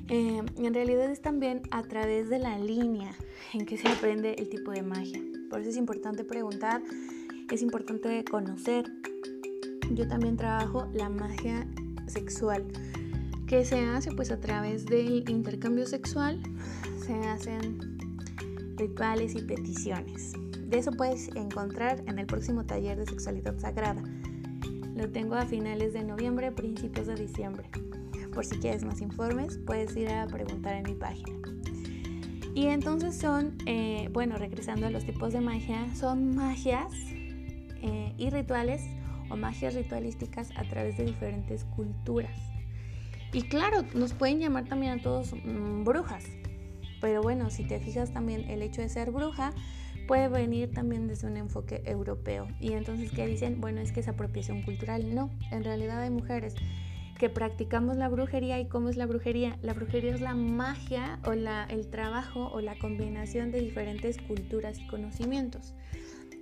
Eh, 0.09 0.43
en 0.57 0.75
realidad 0.75 1.09
es 1.09 1.23
también 1.23 1.63
a 1.71 1.85
través 1.85 2.29
de 2.29 2.41
la 2.41 2.59
línea 2.59 3.13
en 3.55 3.65
que 3.65 3.79
se 3.79 3.89
aprende 3.89 4.35
el 4.35 4.49
tipo 4.49 4.73
de 4.73 4.83
magia. 4.83 5.23
Por 5.49 5.61
eso 5.61 5.71
es 5.71 5.77
importante 5.77 6.25
preguntar, 6.25 6.83
es 7.49 7.63
importante 7.63 8.25
conocer. 8.25 8.91
Yo 9.93 10.09
también 10.09 10.37
trabajo 10.37 10.89
la 10.93 11.09
magia 11.09 11.67
sexual, 12.09 12.67
que 13.47 13.65
se 13.65 13.79
hace 13.79 14.11
pues 14.11 14.33
a 14.33 14.41
través 14.41 14.85
del 14.85 15.31
intercambio 15.31 15.87
sexual, 15.87 16.43
se 17.07 17.15
hacen 17.29 17.99
rituales 18.77 19.37
y 19.37 19.43
peticiones. 19.43 20.33
De 20.67 20.79
eso 20.79 20.91
puedes 20.91 21.29
encontrar 21.37 22.03
en 22.07 22.19
el 22.19 22.27
próximo 22.27 22.65
taller 22.65 22.99
de 22.99 23.07
sexualidad 23.07 23.57
sagrada. 23.59 24.03
Lo 25.01 25.09
tengo 25.09 25.35
a 25.35 25.47
finales 25.47 25.95
de 25.95 26.05
noviembre, 26.05 26.53
principios 26.53 27.07
de 27.07 27.15
diciembre. 27.15 27.71
Por 28.35 28.45
si 28.45 28.59
quieres 28.59 28.85
más 28.85 29.01
informes, 29.01 29.59
puedes 29.65 29.97
ir 29.97 30.11
a 30.11 30.27
preguntar 30.27 30.75
en 30.77 30.83
mi 30.83 30.95
página. 30.95 31.39
Y 32.55 32.67
entonces 32.67 33.17
son, 33.17 33.57
eh, 33.65 34.11
bueno, 34.13 34.37
regresando 34.37 34.87
a 34.87 34.91
los 34.91 35.07
tipos 35.07 35.33
de 35.33 35.41
magia, 35.41 35.87
son 35.95 36.37
magias 36.37 36.93
eh, 37.81 38.13
y 38.19 38.29
rituales 38.29 38.83
o 39.31 39.37
magias 39.37 39.73
ritualísticas 39.73 40.51
a 40.57 40.65
través 40.65 40.99
de 40.99 41.07
diferentes 41.07 41.65
culturas. 41.65 42.39
Y 43.33 43.45
claro, 43.45 43.87
nos 43.95 44.13
pueden 44.13 44.39
llamar 44.39 44.67
también 44.67 44.99
a 44.99 45.03
todos 45.03 45.33
mm, 45.33 45.83
brujas, 45.83 46.27
pero 47.01 47.23
bueno, 47.23 47.49
si 47.49 47.65
te 47.65 47.81
fijas 47.81 48.13
también 48.13 48.51
el 48.51 48.61
hecho 48.61 48.83
de 48.83 48.91
ser 48.91 49.13
bruja 49.13 49.55
puede 50.11 50.27
venir 50.27 50.73
también 50.73 51.07
desde 51.07 51.29
un 51.29 51.37
enfoque 51.37 51.85
europeo. 51.87 52.49
Y 52.59 52.73
entonces, 52.73 53.13
¿qué 53.13 53.29
dicen? 53.29 53.61
Bueno, 53.61 53.81
es 53.81 53.93
que 53.93 54.01
es 54.01 54.09
apropiación 54.09 54.63
cultural. 54.63 55.15
No, 55.15 55.31
en 55.53 55.63
realidad 55.63 56.01
hay 56.03 56.11
mujeres 56.11 56.57
que 57.17 57.29
practicamos 57.29 57.97
la 57.97 58.09
brujería 58.09 58.59
y 58.59 58.67
cómo 58.67 58.89
es 58.89 58.97
la 58.97 59.07
brujería. 59.07 59.57
La 59.63 59.73
brujería 59.73 60.13
es 60.13 60.21
la 60.21 60.35
magia 60.35 61.21
o 61.25 61.35
la, 61.35 61.63
el 61.71 61.87
trabajo 61.91 62.51
o 62.53 62.61
la 62.61 62.77
combinación 62.77 63.53
de 63.53 63.61
diferentes 63.61 64.19
culturas 64.19 64.81
y 64.81 64.89
conocimientos. 64.89 65.75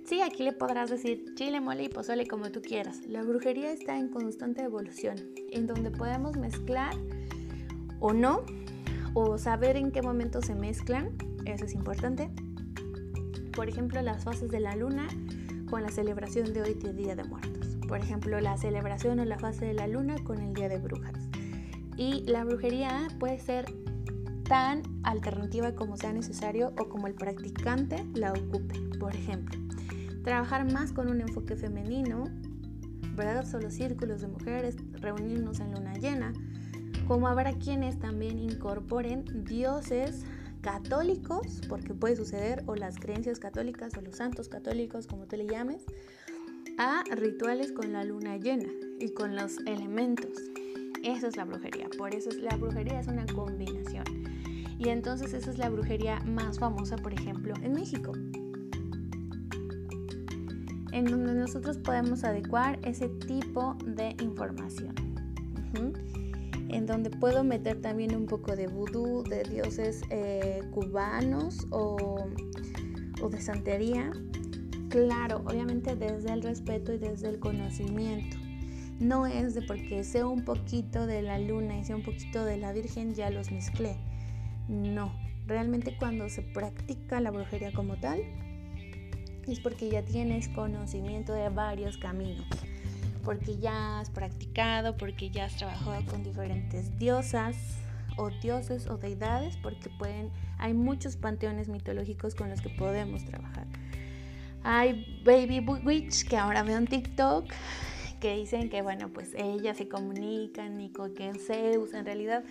Sí, 0.03 0.23
aquí 0.23 0.41
le 0.41 0.53
podrás 0.53 0.89
decir 0.89 1.35
chile, 1.35 1.61
mole 1.61 1.83
y 1.83 1.89
pozole 1.89 2.25
como 2.25 2.49
tú 2.49 2.63
quieras. 2.63 3.05
La 3.07 3.21
brujería 3.21 3.71
está 3.71 3.99
en 3.99 4.07
constante 4.07 4.63
evolución, 4.63 5.17
en 5.51 5.67
donde 5.67 5.91
podemos 5.91 6.37
mezclar 6.37 6.95
o 7.99 8.13
no, 8.13 8.43
o 9.13 9.37
saber 9.37 9.77
en 9.77 9.91
qué 9.91 10.01
momento 10.01 10.41
se 10.41 10.55
mezclan, 10.55 11.15
eso 11.45 11.65
es 11.65 11.73
importante. 11.75 12.31
Por 13.59 13.67
ejemplo, 13.67 14.01
las 14.01 14.23
fases 14.23 14.49
de 14.49 14.61
la 14.61 14.77
luna 14.77 15.05
con 15.69 15.81
la 15.81 15.89
celebración 15.89 16.53
de 16.53 16.61
hoy, 16.61 16.75
Día 16.75 17.13
de 17.13 17.25
Muertos 17.25 17.77
por 17.89 17.99
ejemplo, 17.99 18.39
la 18.39 18.55
celebración 18.55 19.19
o 19.19 19.25
la 19.25 19.37
fase 19.37 19.65
de 19.65 19.73
la 19.73 19.85
luna 19.85 20.15
con 20.23 20.39
el 20.39 20.53
Día 20.53 20.69
de 20.69 20.77
Brujas. 20.77 21.27
Y 21.97 22.21
la 22.21 22.45
brujería 22.45 23.09
puede 23.19 23.37
ser 23.37 23.65
tan 24.43 24.83
alternativa 25.03 25.75
como 25.75 25.97
sea 25.97 26.13
necesario 26.13 26.71
o 26.79 26.87
como 26.87 27.07
el 27.07 27.15
practicante 27.15 28.05
la 28.13 28.31
ocupe. 28.31 28.79
Por 28.97 29.13
ejemplo, 29.13 29.59
trabajar 30.23 30.71
más 30.71 30.93
con 30.93 31.09
un 31.09 31.19
enfoque 31.19 31.57
femenino, 31.57 32.29
¿verdad? 33.17 33.45
Solo 33.45 33.71
círculos 33.71 34.21
de 34.21 34.27
mujeres, 34.27 34.77
reunirnos 34.93 35.59
en 35.59 35.73
luna 35.73 35.95
llena, 35.95 36.31
como 37.09 37.27
habrá 37.27 37.51
quienes 37.51 37.99
también 37.99 38.39
incorporen 38.39 39.25
dioses 39.43 40.23
católicos, 40.61 41.61
porque 41.67 41.93
puede 41.93 42.15
suceder, 42.15 42.63
o 42.67 42.75
las 42.75 42.97
creencias 42.97 43.39
católicas 43.39 43.93
o 43.97 44.01
los 44.01 44.15
santos 44.15 44.49
católicos, 44.49 45.07
como 45.07 45.25
tú 45.25 45.37
le 45.37 45.47
llames, 45.47 45.85
a 46.77 47.03
rituales 47.11 47.71
con 47.71 47.91
la 47.91 48.03
luna 48.03 48.37
llena 48.37 48.69
y 48.99 49.09
con 49.09 49.35
los 49.35 49.57
elementos. 49.59 50.31
Esa 51.03 51.27
es 51.27 51.37
la 51.37 51.45
brujería. 51.45 51.87
Por 51.97 52.13
eso 52.13 52.29
es, 52.29 52.37
la 52.37 52.55
brujería 52.55 52.99
es 52.99 53.07
una 53.07 53.25
combinación. 53.27 54.03
Y 54.77 54.89
entonces 54.89 55.33
esa 55.33 55.51
es 55.51 55.57
la 55.57 55.69
brujería 55.69 56.19
más 56.21 56.59
famosa, 56.59 56.95
por 56.95 57.13
ejemplo, 57.13 57.53
en 57.61 57.73
México. 57.73 58.13
En 60.91 61.05
donde 61.05 61.33
nosotros 61.33 61.77
podemos 61.77 62.23
adecuar 62.23 62.79
ese 62.83 63.09
tipo 63.09 63.75
de 63.85 64.15
información. 64.21 64.95
En 66.69 66.85
donde 66.85 67.09
puedo 67.09 67.43
meter 67.43 67.81
también 67.81 68.15
un 68.15 68.25
poco 68.25 68.55
de 68.55 68.67
vudú, 68.67 69.23
de 69.23 69.43
dioses 69.43 70.01
eh, 70.09 70.61
cubanos 70.71 71.67
o, 71.71 72.27
de 73.29 73.41
santería 73.41 74.11
Claro, 74.89 75.43
obviamente 75.45 75.95
desde 75.95 76.33
el 76.33 76.41
respeto 76.41 76.93
y 76.93 76.97
desde 76.97 77.29
el 77.29 77.39
conocimiento. 77.39 78.37
No 78.99 79.27
es 79.27 79.53
de 79.53 79.61
porque 79.61 80.03
sea 80.03 80.25
un 80.25 80.43
poquito 80.43 81.05
de 81.05 81.21
la 81.21 81.37
luna 81.37 81.77
y 81.77 81.85
sea 81.85 81.95
un 81.95 82.01
poquito 82.01 82.43
de 82.43 82.57
la 82.57 82.73
Virgen 82.73 83.13
ya 83.13 83.29
los 83.29 83.51
mezclé. 83.51 83.97
No, 84.67 85.13
realmente 85.45 85.95
cuando 85.95 86.27
se 86.29 86.41
practica 86.41 87.21
la 87.21 87.29
brujería 87.29 87.71
como 87.71 87.97
tal 87.97 88.23
es 89.47 89.59
porque 89.59 89.89
ya 89.89 90.03
tienes 90.03 90.47
conocimiento 90.49 91.33
de 91.33 91.49
varios 91.49 91.97
caminos, 91.97 92.47
porque 93.23 93.57
ya 93.57 93.99
has 93.99 94.09
practicado, 94.09 94.97
porque 94.97 95.29
ya 95.29 95.45
has 95.45 95.55
trabajado 95.55 96.03
con 96.05 96.23
diferentes 96.23 96.97
diosas 96.97 97.55
o 98.17 98.29
dioses 98.29 98.87
o 98.87 98.97
deidades, 98.97 99.57
porque 99.57 99.89
pueden, 99.97 100.31
hay 100.57 100.73
muchos 100.73 101.15
panteones 101.15 101.69
mitológicos 101.69 102.35
con 102.35 102.49
los 102.49 102.61
que 102.61 102.69
podemos 102.69 103.23
trabajar. 103.25 103.65
Hay 104.63 105.21
Baby 105.23 105.59
Witch 105.59 106.27
que 106.27 106.37
ahora 106.37 106.63
veo 106.63 106.77
en 106.77 106.87
TikTok 106.87 107.45
que 108.19 108.35
dicen 108.35 108.69
que, 108.69 108.81
bueno, 108.81 109.09
pues 109.09 109.33
ellas 109.35 109.77
se 109.77 109.87
comunican 109.87 110.79
y 110.81 110.91
con 110.91 111.13
Zeus. 111.15 111.93
En 111.93 112.05
realidad, 112.05 112.43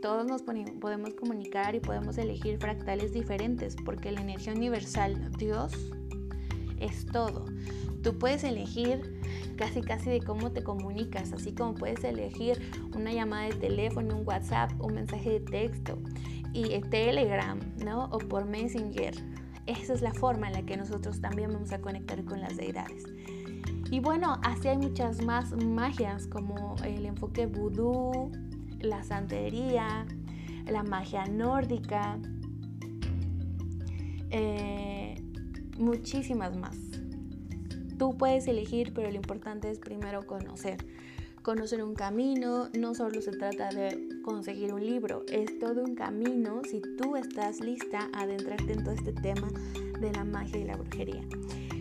todos 0.00 0.26
nos 0.26 0.42
podemos 0.42 1.14
comunicar 1.14 1.74
y 1.74 1.80
podemos 1.80 2.18
elegir 2.18 2.58
fractales 2.58 3.12
diferentes 3.12 3.76
porque 3.84 4.12
la 4.12 4.20
energía 4.20 4.52
universal, 4.52 5.30
Dios, 5.36 5.72
es 6.78 7.06
todo. 7.06 7.46
Tú 8.02 8.16
puedes 8.16 8.44
elegir 8.44 9.20
casi 9.58 9.82
casi 9.82 10.08
de 10.08 10.20
cómo 10.20 10.52
te 10.52 10.62
comunicas, 10.62 11.32
así 11.32 11.52
como 11.52 11.74
puedes 11.74 12.02
elegir 12.04 12.70
una 12.96 13.12
llamada 13.12 13.44
de 13.48 13.56
teléfono, 13.56 14.16
un 14.16 14.26
WhatsApp, 14.26 14.70
un 14.80 14.94
mensaje 14.94 15.30
de 15.30 15.40
texto 15.40 15.98
y 16.54 16.80
Telegram, 16.90 17.58
¿no? 17.84 18.04
O 18.06 18.18
por 18.18 18.46
Messenger 18.46 19.14
esa 19.68 19.92
es 19.92 20.00
la 20.00 20.14
forma 20.14 20.46
en 20.46 20.54
la 20.54 20.62
que 20.62 20.78
nosotros 20.78 21.20
también 21.20 21.52
vamos 21.52 21.72
a 21.72 21.80
conectar 21.82 22.24
con 22.24 22.40
las 22.40 22.56
deidades. 22.56 23.04
Y 23.90 24.00
bueno, 24.00 24.40
así 24.42 24.68
hay 24.68 24.78
muchas 24.78 25.22
más 25.22 25.52
magias 25.62 26.26
como 26.26 26.74
el 26.84 27.04
enfoque 27.04 27.44
vudú, 27.44 28.32
la 28.80 29.02
santería, 29.02 30.06
la 30.66 30.82
magia 30.84 31.26
nórdica, 31.26 32.18
eh, 34.30 35.22
muchísimas 35.76 36.56
más. 36.56 36.87
Tú 37.98 38.16
puedes 38.16 38.46
elegir, 38.46 38.92
pero 38.94 39.10
lo 39.10 39.16
importante 39.16 39.68
es 39.70 39.80
primero 39.80 40.24
conocer. 40.24 40.84
Conocer 41.42 41.82
un 41.82 41.94
camino 41.94 42.68
no 42.78 42.94
solo 42.94 43.20
se 43.20 43.32
trata 43.32 43.70
de 43.70 44.20
conseguir 44.22 44.72
un 44.72 44.84
libro, 44.84 45.24
es 45.28 45.58
todo 45.58 45.82
un 45.82 45.94
camino 45.94 46.62
si 46.68 46.80
tú 46.96 47.16
estás 47.16 47.60
lista 47.60 48.08
a 48.12 48.22
adentrarte 48.22 48.72
en 48.72 48.84
todo 48.84 48.94
este 48.94 49.12
tema 49.12 49.48
de 50.00 50.12
la 50.12 50.24
magia 50.24 50.58
y 50.58 50.64
la 50.64 50.76
brujería. 50.76 51.22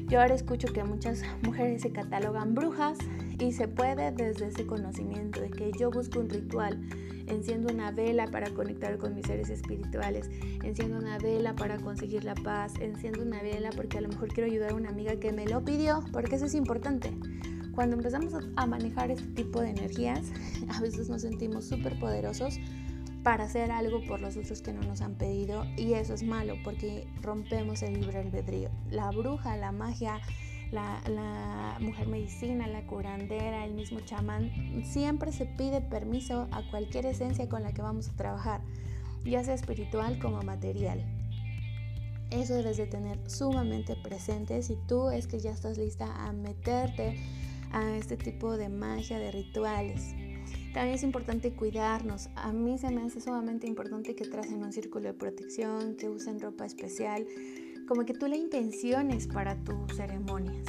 Yo 0.08 0.22
ahora 0.22 0.34
escucho 0.34 0.72
que 0.74 0.84
muchas 0.84 1.22
mujeres 1.44 1.82
se 1.82 1.92
catalogan 1.92 2.56
brujas 2.56 2.98
y 3.40 3.52
se 3.52 3.68
puede 3.68 4.12
desde 4.12 4.48
ese 4.48 4.66
conocimiento 4.66 5.42
de 5.42 5.52
que 5.52 5.72
yo 5.78 5.92
busco 5.92 6.20
un 6.20 6.30
ritual, 6.30 6.80
enciendo 7.28 7.74
una 7.74 7.92
vela 7.92 8.28
para 8.28 8.50
conectar 8.52 8.98
con 8.98 9.16
mis 9.16 9.26
seres 9.26 9.50
espirituales, 9.50 10.30
enciendo 10.64 10.98
una 10.98 11.18
vela 11.18 11.56
para 11.56 11.78
conseguir 11.78 12.24
la 12.24 12.36
paz, 12.36 12.74
enciendo 12.80 13.22
una 13.22 13.42
vela 13.42 13.70
porque 13.76 13.98
a 13.98 14.02
lo 14.02 14.10
mejor 14.10 14.30
quiero 14.30 14.50
ayudar 14.50 14.72
a 14.72 14.76
una 14.76 14.90
amiga 14.90 15.18
que 15.18 15.32
me 15.32 15.46
lo 15.46 15.64
pidió, 15.64 16.04
porque 16.12 16.36
eso 16.36 16.46
es 16.46 16.56
importante. 16.56 17.14
Cuando 17.74 17.96
empezamos 17.96 18.34
a 18.56 18.66
manejar 18.66 19.12
este 19.12 19.28
tipo 19.28 19.62
de 19.62 19.70
energías, 19.70 20.32
a 20.70 20.82
veces 20.82 21.10
nos 21.10 21.22
sentimos 21.22 21.66
súper 21.66 22.00
poderosos 22.00 22.60
para 23.24 23.44
hacer 23.44 23.72
algo 23.72 24.02
por 24.08 24.22
los 24.22 24.38
otros 24.38 24.62
que 24.62 24.72
no 24.72 24.82
nos 24.84 25.02
han 25.02 25.16
pedido 25.16 25.66
y 25.76 25.94
eso 25.94 26.14
es 26.14 26.24
malo 26.24 26.56
porque 26.64 27.08
rompemos 27.22 27.84
el 27.84 28.00
libre 28.00 28.20
albedrío. 28.20 28.70
La 28.90 29.12
bruja, 29.12 29.58
la 29.58 29.74
magia, 29.74 30.22
la, 30.72 31.78
mujer 31.80 32.08
medicina, 32.08 32.68
la 32.68 32.86
curandera, 32.86 33.66
el 33.66 33.74
mismo 33.74 34.00
chamán, 34.02 34.52
siempre 34.84 35.32
se 35.32 35.46
pide 35.46 35.82
permiso 35.82 36.48
a 36.52 36.62
cualquier 36.70 37.06
esencia 37.06 37.48
con 37.48 37.64
la 37.64 37.72
que 37.74 37.82
vamos 37.82 38.10
a 38.10 38.16
trabajar, 38.16 38.62
ya 39.24 39.44
sea 39.44 39.54
espiritual 39.54 40.20
como 40.20 40.42
material. 40.42 41.04
Eso 42.30 42.56
debes 42.56 42.78
de 42.78 42.88
tener 42.88 43.18
sumamente 43.30 43.96
presente 43.96 44.62
si 44.62 44.76
tú 44.88 45.10
es 45.10 45.28
que 45.28 45.40
ya 45.40 45.52
estás 45.52 45.78
lista 45.78 46.14
a 46.26 46.34
meterte 46.34 47.18
a 47.72 47.96
este 47.96 48.18
tipo 48.18 48.58
de 48.58 48.70
magia, 48.70 49.18
de 49.20 49.32
rituales. 49.32 50.14
También 50.74 50.96
es 50.96 51.04
importante 51.04 51.54
cuidarnos. 51.54 52.30
A 52.36 52.52
mí 52.52 52.78
se 52.78 52.92
me 52.92 53.02
hace 53.02 53.22
sumamente 53.22 53.66
importante 53.68 54.16
que 54.16 54.26
tracen 54.26 54.62
un 54.64 54.74
círculo 54.74 55.08
de 55.08 55.14
protección, 55.14 55.96
que 55.96 56.10
usen 56.10 56.40
ropa 56.40 56.66
especial, 56.66 57.26
como 57.88 58.06
que 58.06 58.14
tú 58.14 58.28
la 58.28 58.36
intenciones 58.36 59.28
para 59.28 59.56
tus 59.64 59.96
ceremonias. 59.96 60.68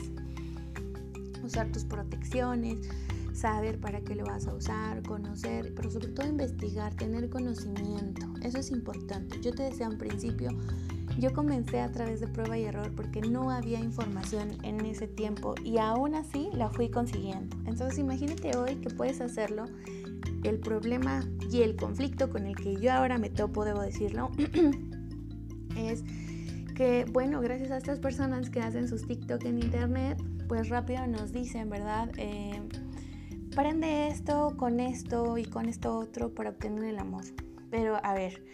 usar 1.42 1.70
tus 1.72 1.84
protecciones, 1.84 2.78
saber 3.32 3.78
para 3.78 4.00
qué 4.00 4.14
lo 4.14 4.24
vas 4.24 4.46
a 4.46 4.54
usar, 4.54 5.02
conocer, 5.02 5.72
pero 5.74 5.90
sobre 5.90 6.08
todo 6.08 6.26
investigar, 6.26 6.94
tener 6.94 7.30
conocimiento. 7.30 8.26
Eso 8.42 8.58
es 8.58 8.70
importante. 8.70 9.40
Yo 9.40 9.52
te 9.52 9.62
decía 9.62 9.86
al 9.86 9.96
principio, 9.96 10.50
yo 11.18 11.32
comencé 11.32 11.80
a 11.80 11.90
través 11.90 12.20
de 12.20 12.28
prueba 12.28 12.58
y 12.58 12.64
error 12.64 12.92
porque 12.94 13.20
no 13.20 13.50
había 13.50 13.80
información 13.80 14.58
en 14.62 14.84
ese 14.84 15.08
tiempo 15.08 15.54
y 15.64 15.78
aún 15.78 16.14
así 16.14 16.50
la 16.52 16.68
fui 16.68 16.90
consiguiendo. 16.90 17.56
Entonces 17.66 17.98
imagínate 17.98 18.56
hoy 18.56 18.76
que 18.76 18.90
puedes 18.90 19.20
hacerlo. 19.20 19.64
El 20.44 20.58
problema 20.58 21.24
y 21.50 21.62
el 21.62 21.76
conflicto 21.76 22.30
con 22.30 22.46
el 22.46 22.54
que 22.54 22.76
yo 22.80 22.92
ahora 22.92 23.18
me 23.18 23.30
topo, 23.30 23.64
debo 23.64 23.82
decirlo, 23.82 24.30
es 25.76 26.04
que, 26.78 27.06
bueno, 27.10 27.40
gracias 27.40 27.72
a 27.72 27.76
estas 27.76 27.98
personas 27.98 28.50
que 28.50 28.60
hacen 28.60 28.86
sus 28.86 29.04
TikTok 29.04 29.44
en 29.46 29.58
internet, 29.58 30.16
pues 30.46 30.68
rápido 30.68 31.04
nos 31.08 31.32
dicen, 31.32 31.68
¿verdad? 31.68 32.08
Eh, 32.18 32.62
prende 33.52 34.06
esto 34.06 34.54
con 34.56 34.78
esto 34.78 35.38
y 35.38 35.44
con 35.44 35.68
esto 35.68 35.98
otro 35.98 36.32
para 36.32 36.50
obtener 36.50 36.84
el 36.84 37.00
amor. 37.00 37.24
Pero 37.68 37.98
a 38.04 38.14
ver, 38.14 38.44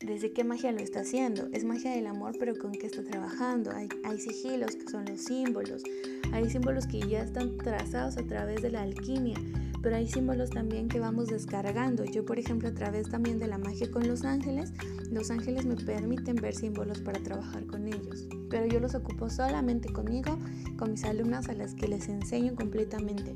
¿desde 0.00 0.32
qué 0.32 0.44
magia 0.44 0.72
lo 0.72 0.78
está 0.78 1.00
haciendo? 1.00 1.50
Es 1.52 1.66
magia 1.66 1.90
del 1.90 2.06
amor, 2.06 2.32
pero 2.38 2.56
¿con 2.56 2.72
qué 2.72 2.86
está 2.86 3.04
trabajando? 3.04 3.70
Hay, 3.72 3.90
hay 4.02 4.18
sigilos 4.18 4.76
que 4.76 4.88
son 4.88 5.04
los 5.04 5.20
símbolos. 5.20 5.82
Hay 6.32 6.48
símbolos 6.48 6.86
que 6.86 7.00
ya 7.00 7.20
están 7.20 7.58
trazados 7.58 8.16
a 8.16 8.24
través 8.24 8.62
de 8.62 8.70
la 8.70 8.80
alquimia 8.80 9.36
pero 9.84 9.96
hay 9.96 10.08
símbolos 10.08 10.48
también 10.48 10.88
que 10.88 10.98
vamos 10.98 11.26
descargando. 11.26 12.06
Yo, 12.06 12.24
por 12.24 12.38
ejemplo, 12.38 12.70
a 12.70 12.72
través 12.72 13.10
también 13.10 13.38
de 13.38 13.46
la 13.46 13.58
magia 13.58 13.90
con 13.90 14.08
los 14.08 14.24
ángeles, 14.24 14.72
los 15.10 15.30
ángeles 15.30 15.66
me 15.66 15.76
permiten 15.76 16.36
ver 16.36 16.54
símbolos 16.54 17.02
para 17.02 17.22
trabajar 17.22 17.66
con 17.66 17.86
ellos, 17.86 18.26
pero 18.48 18.64
yo 18.64 18.80
los 18.80 18.94
ocupo 18.94 19.28
solamente 19.28 19.92
conmigo, 19.92 20.38
con 20.78 20.92
mis 20.92 21.04
alumnas 21.04 21.50
a 21.50 21.52
las 21.52 21.74
que 21.74 21.86
les 21.86 22.08
enseño 22.08 22.54
completamente. 22.54 23.34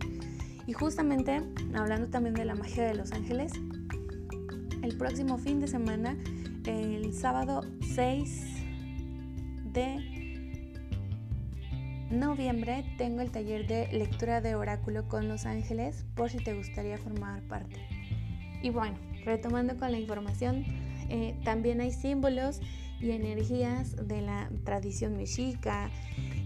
Y 0.67 0.73
justamente, 0.73 1.43
hablando 1.75 2.09
también 2.09 2.35
de 2.35 2.47
la 2.47 2.55
magia 2.55 2.85
de 2.85 2.95
los 2.95 3.13
ángeles, 3.13 3.53
el 4.83 4.97
próximo 4.97 5.37
fin 5.37 5.61
de 5.61 5.69
semana, 5.69 6.17
el 6.65 7.13
sábado 7.13 7.61
6 7.95 8.47
de 9.75 10.18
noviembre 12.11 12.85
tengo 12.97 13.21
el 13.21 13.31
taller 13.31 13.67
de 13.67 13.89
lectura 13.93 14.41
de 14.41 14.55
oráculo 14.55 15.09
con 15.09 15.29
los 15.29 15.47
ángeles 15.47 16.05
por 16.15 16.31
si 16.31 16.39
te 16.39 16.55
gustaría 16.55 16.99
formar 16.99 17.43
parte. 17.43 17.81
Y 18.63 18.71
bueno, 18.71 18.97
retomando 19.25 19.77
con 19.77 19.93
la 19.93 19.99
información, 19.99 20.65
eh, 21.09 21.39
también 21.45 21.81
hay 21.81 21.93
símbolos 21.93 22.61
y 23.01 23.11
energías 23.11 24.09
de 24.09 24.23
la 24.23 24.51
tradición 24.65 25.17
mexica 25.17 25.91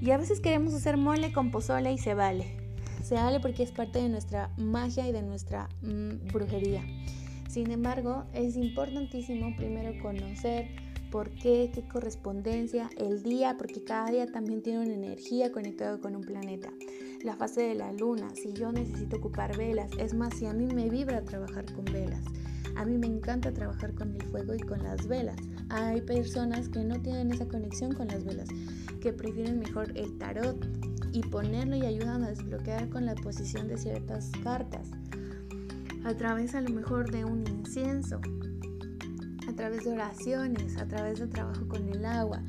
y 0.00 0.10
a 0.10 0.18
veces 0.18 0.40
queremos 0.40 0.74
hacer 0.74 0.96
mole 0.96 1.32
con 1.32 1.50
pozole 1.50 1.92
y 1.92 1.98
se 1.98 2.14
vale. 2.14 2.56
Se 3.02 3.14
vale 3.14 3.40
porque 3.40 3.62
es 3.62 3.72
parte 3.72 4.00
de 4.00 4.08
nuestra 4.08 4.50
magia 4.56 5.08
y 5.08 5.12
de 5.12 5.22
nuestra 5.22 5.68
mm, 5.82 6.32
brujería. 6.32 6.82
Sin 7.48 7.70
embargo, 7.70 8.24
es 8.32 8.56
importantísimo 8.56 9.54
primero 9.56 10.00
conocer 10.00 10.68
por 11.12 11.28
qué, 11.28 11.70
qué 11.74 11.82
correspondencia, 11.86 12.88
el 12.96 13.22
día, 13.22 13.56
porque 13.58 13.84
cada 13.84 14.10
día 14.10 14.26
también 14.26 14.62
tiene 14.62 14.80
una 14.80 14.94
energía 14.94 15.52
conectada 15.52 15.98
con 15.98 16.16
un 16.16 16.22
planeta. 16.22 16.70
La 17.22 17.36
fase 17.36 17.60
de 17.60 17.74
la 17.74 17.92
luna, 17.92 18.30
si 18.34 18.54
yo 18.54 18.72
necesito 18.72 19.18
ocupar 19.18 19.54
velas, 19.56 19.90
es 19.98 20.14
más, 20.14 20.34
si 20.34 20.46
a 20.46 20.54
mí 20.54 20.66
me 20.74 20.88
vibra 20.88 21.22
trabajar 21.22 21.70
con 21.74 21.84
velas. 21.84 22.24
A 22.76 22.86
mí 22.86 22.96
me 22.96 23.08
encanta 23.08 23.52
trabajar 23.52 23.94
con 23.94 24.14
el 24.14 24.22
fuego 24.22 24.54
y 24.54 24.60
con 24.60 24.82
las 24.82 25.06
velas. 25.06 25.36
Hay 25.68 26.00
personas 26.00 26.70
que 26.70 26.82
no 26.82 26.98
tienen 27.02 27.30
esa 27.30 27.46
conexión 27.46 27.92
con 27.92 28.08
las 28.08 28.24
velas, 28.24 28.48
que 29.02 29.12
prefieren 29.12 29.58
mejor 29.58 29.92
el 29.94 30.16
tarot 30.16 30.66
y 31.12 31.20
ponerlo 31.20 31.76
y 31.76 31.84
ayudan 31.84 32.24
a 32.24 32.30
desbloquear 32.30 32.88
con 32.88 33.04
la 33.04 33.14
posición 33.16 33.68
de 33.68 33.76
ciertas 33.76 34.30
cartas. 34.42 34.88
A 36.04 36.14
través 36.14 36.54
a 36.54 36.62
lo 36.62 36.70
mejor 36.70 37.10
de 37.10 37.26
un 37.26 37.46
incienso, 37.46 38.18
a 39.52 39.54
través 39.54 39.84
de 39.84 39.92
oraciones, 39.92 40.78
a 40.78 40.88
través 40.88 41.18
del 41.18 41.28
trabajo 41.28 41.68
con 41.68 41.88
el 41.88 42.04
agua. 42.06 42.42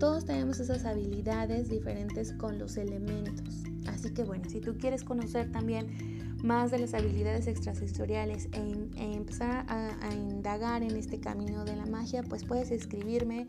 Todos 0.00 0.24
tenemos 0.24 0.58
esas 0.58 0.84
habilidades 0.84 1.68
diferentes 1.68 2.32
con 2.32 2.58
los 2.58 2.76
elementos. 2.76 3.62
Así 3.86 4.10
que 4.10 4.24
bueno, 4.24 4.48
si 4.48 4.60
tú 4.60 4.76
quieres 4.78 5.04
conocer 5.04 5.52
también 5.52 6.36
más 6.42 6.70
de 6.70 6.78
las 6.78 6.94
habilidades 6.94 7.46
extrasensoriales 7.46 8.48
e, 8.52 8.60
e 8.96 9.14
empezar 9.14 9.66
a, 9.68 10.14
indagar 10.14 10.82
en 10.82 10.96
este 10.96 11.20
camino 11.20 11.64
de 11.64 11.76
la 11.76 11.86
magia, 11.86 12.22
pues 12.22 12.44
puedes 12.44 12.70
escribirme 12.70 13.48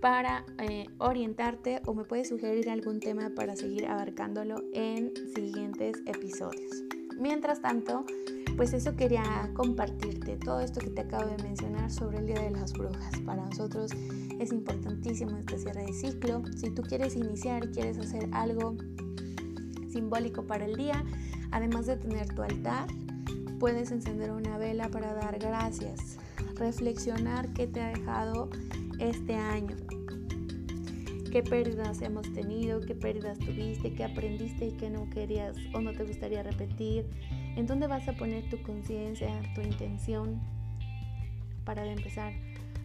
para 0.00 0.44
eh, 0.58 0.86
orientarte 0.98 1.82
o 1.86 1.94
me 1.94 2.04
puedes 2.04 2.28
sugerir 2.28 2.70
algún 2.70 3.00
tema 3.00 3.30
para 3.34 3.56
seguir 3.56 3.86
abarcándolo 3.86 4.62
en 4.72 5.12
siguientes 5.34 5.96
episodios. 6.06 6.97
Mientras 7.18 7.60
tanto, 7.60 8.04
pues 8.56 8.72
eso 8.72 8.94
quería 8.96 9.50
compartirte, 9.54 10.36
todo 10.36 10.60
esto 10.60 10.80
que 10.80 10.90
te 10.90 11.00
acabo 11.02 11.28
de 11.28 11.42
mencionar 11.42 11.90
sobre 11.90 12.18
el 12.18 12.26
Día 12.26 12.40
de 12.40 12.50
las 12.50 12.72
Brujas. 12.72 13.20
Para 13.24 13.44
nosotros 13.44 13.92
es 14.38 14.52
importantísimo 14.52 15.36
este 15.36 15.58
cierre 15.58 15.86
de 15.86 15.92
ciclo. 15.92 16.42
Si 16.56 16.70
tú 16.70 16.82
quieres 16.82 17.16
iniciar 17.16 17.70
quieres 17.70 17.98
hacer 17.98 18.28
algo 18.32 18.76
simbólico 19.88 20.44
para 20.44 20.64
el 20.64 20.76
día, 20.76 21.04
además 21.50 21.86
de 21.86 21.96
tener 21.96 22.32
tu 22.34 22.42
altar, 22.42 22.86
puedes 23.58 23.90
encender 23.90 24.30
una 24.30 24.58
vela 24.58 24.88
para 24.88 25.12
dar 25.14 25.38
gracias, 25.38 26.18
reflexionar 26.54 27.52
qué 27.52 27.66
te 27.66 27.80
ha 27.80 27.88
dejado 27.88 28.48
este 28.98 29.34
año, 29.34 29.76
qué 31.30 31.42
pérdidas 31.42 32.00
hemos 32.02 32.32
tenido, 32.32 32.80
qué 32.80 32.94
pérdidas 32.94 33.38
tuviste, 33.38 33.92
qué 33.94 34.04
aprendiste 34.04 34.68
y 34.68 34.72
qué 34.72 34.90
no 34.90 35.08
querías 35.10 35.56
o 35.74 35.80
no 35.80 35.92
te 35.92 36.04
gustaría 36.04 36.42
repetir, 36.42 37.06
en 37.56 37.66
dónde 37.66 37.86
vas 37.86 38.08
a 38.08 38.12
poner 38.14 38.48
tu 38.48 38.60
conciencia, 38.62 39.28
tu 39.54 39.60
intención 39.60 40.40
para 41.64 41.84
empezar 41.86 42.32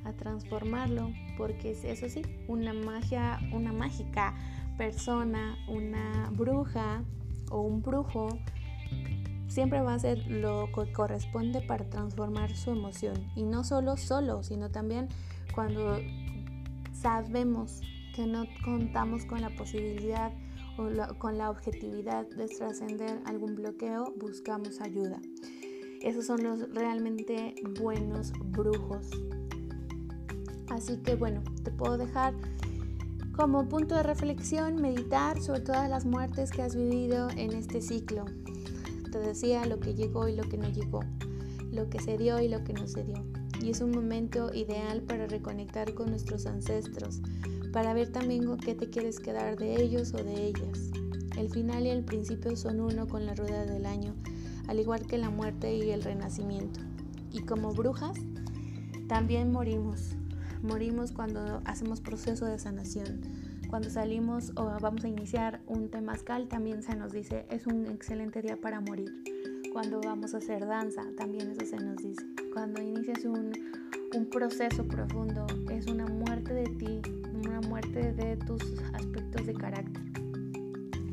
a 0.03 0.13
transformarlo, 0.13 1.11
porque 1.37 1.71
es 1.71 1.83
eso 1.83 2.09
sí, 2.09 2.21
una 2.47 2.73
magia, 2.73 3.39
una 3.53 3.71
mágica 3.71 4.35
persona, 4.77 5.57
una 5.67 6.29
bruja 6.31 7.03
o 7.49 7.61
un 7.61 7.81
brujo 7.81 8.29
siempre 9.47 9.81
va 9.81 9.93
a 9.93 9.99
ser 9.99 10.25
lo 10.27 10.69
que 10.73 10.91
corresponde 10.91 11.61
para 11.61 11.87
transformar 11.89 12.55
su 12.55 12.71
emoción. 12.71 13.13
Y 13.35 13.43
no 13.43 13.63
solo 13.63 13.97
solo, 13.97 14.41
sino 14.43 14.69
también 14.69 15.09
cuando 15.53 15.99
sabemos 16.91 17.81
que 18.13 18.27
no 18.27 18.45
contamos 18.63 19.25
con 19.25 19.41
la 19.41 19.49
posibilidad 19.49 20.31
o 20.77 21.17
con 21.17 21.37
la 21.37 21.49
objetividad 21.49 22.27
de 22.29 22.47
trascender 22.47 23.21
algún 23.25 23.55
bloqueo, 23.55 24.13
buscamos 24.19 24.81
ayuda. 24.81 25.19
Esos 26.01 26.25
son 26.25 26.43
los 26.43 26.69
realmente 26.73 27.55
buenos 27.79 28.33
brujos. 28.51 29.09
Así 30.69 30.97
que 30.97 31.15
bueno, 31.15 31.43
te 31.63 31.71
puedo 31.71 31.97
dejar 31.97 32.33
como 33.35 33.67
punto 33.67 33.95
de 33.95 34.03
reflexión 34.03 34.81
meditar 34.81 35.41
sobre 35.41 35.61
todas 35.61 35.89
las 35.89 36.05
muertes 36.05 36.51
que 36.51 36.61
has 36.61 36.75
vivido 36.75 37.29
en 37.31 37.51
este 37.53 37.81
ciclo. 37.81 38.25
Te 39.11 39.19
decía 39.19 39.65
lo 39.65 39.79
que 39.79 39.95
llegó 39.95 40.27
y 40.27 40.35
lo 40.35 40.43
que 40.43 40.57
no 40.57 40.69
llegó, 40.69 41.01
lo 41.71 41.89
que 41.89 41.99
se 41.99 42.17
dio 42.17 42.39
y 42.39 42.47
lo 42.47 42.63
que 42.63 42.73
no 42.73 42.87
se 42.87 43.03
dio. 43.03 43.23
Y 43.61 43.69
es 43.69 43.81
un 43.81 43.91
momento 43.91 44.53
ideal 44.53 45.01
para 45.01 45.25
reconectar 45.27 45.93
con 45.93 46.09
nuestros 46.09 46.45
ancestros, 46.45 47.21
para 47.73 47.93
ver 47.95 48.09
también 48.09 48.55
qué 48.57 48.75
te 48.75 48.89
quieres 48.89 49.19
quedar 49.19 49.57
de 49.57 49.81
ellos 49.81 50.13
o 50.13 50.23
de 50.23 50.45
ellas. 50.45 50.91
El 51.35 51.49
final 51.49 51.87
y 51.87 51.89
el 51.89 52.03
principio 52.03 52.55
son 52.55 52.79
uno 52.79 53.07
con 53.07 53.25
la 53.25 53.33
rueda 53.33 53.65
del 53.65 53.87
año, 53.87 54.13
al 54.67 54.79
igual 54.79 55.07
que 55.07 55.17
la 55.17 55.31
muerte 55.31 55.75
y 55.75 55.89
el 55.89 56.03
renacimiento. 56.03 56.79
Y 57.31 57.41
como 57.41 57.73
brujas, 57.73 58.15
también 59.07 59.51
morimos. 59.51 60.11
Morimos 60.61 61.11
cuando 61.11 61.61
hacemos 61.65 61.99
proceso 61.99 62.45
de 62.45 62.59
sanación. 62.59 63.21
Cuando 63.69 63.89
salimos 63.89 64.51
o 64.55 64.65
vamos 64.79 65.03
a 65.03 65.07
iniciar 65.07 65.59
un 65.65 65.89
temazcal, 65.89 66.47
también 66.47 66.83
se 66.83 66.95
nos 66.95 67.11
dice 67.11 67.47
es 67.49 67.65
un 67.65 67.87
excelente 67.87 68.43
día 68.43 68.55
para 68.61 68.79
morir. 68.79 69.11
Cuando 69.73 69.99
vamos 69.99 70.35
a 70.35 70.37
hacer 70.37 70.67
danza, 70.67 71.01
también 71.17 71.49
eso 71.49 71.65
se 71.65 71.77
nos 71.77 71.97
dice. 71.97 72.23
Cuando 72.53 72.83
inicias 72.83 73.25
un, 73.25 73.51
un 74.15 74.29
proceso 74.29 74.87
profundo, 74.87 75.47
es 75.71 75.87
una 75.87 76.05
muerte 76.05 76.53
de 76.53 76.65
ti, 76.65 77.01
muerte 77.63 78.13
de 78.13 78.37
tus 78.37 78.61
aspectos 78.93 79.45
de 79.45 79.53
carácter. 79.53 80.03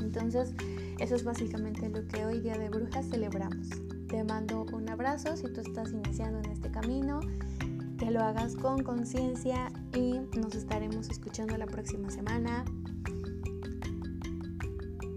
Entonces, 0.01 0.55
eso 0.99 1.15
es 1.15 1.25
básicamente 1.25 1.89
lo 1.89 2.07
que 2.09 2.25
hoy 2.25 2.41
día 2.41 2.59
de 2.59 2.69
brujas 2.69 3.09
celebramos. 3.09 3.69
Te 4.09 4.25
mando 4.25 4.67
un 4.73 4.89
abrazo 4.89 5.37
si 5.37 5.53
tú 5.53 5.61
estás 5.61 5.93
iniciando 5.93 6.41
en 6.41 6.51
este 6.51 6.71
camino, 6.71 7.21
que 7.99 8.11
lo 8.11 8.21
hagas 8.21 8.57
con 8.57 8.83
conciencia 8.83 9.71
y 9.95 10.21
nos 10.39 10.55
estaremos 10.55 11.09
escuchando 11.11 11.57
la 11.57 11.67
próxima 11.67 12.11
semana 12.11 12.65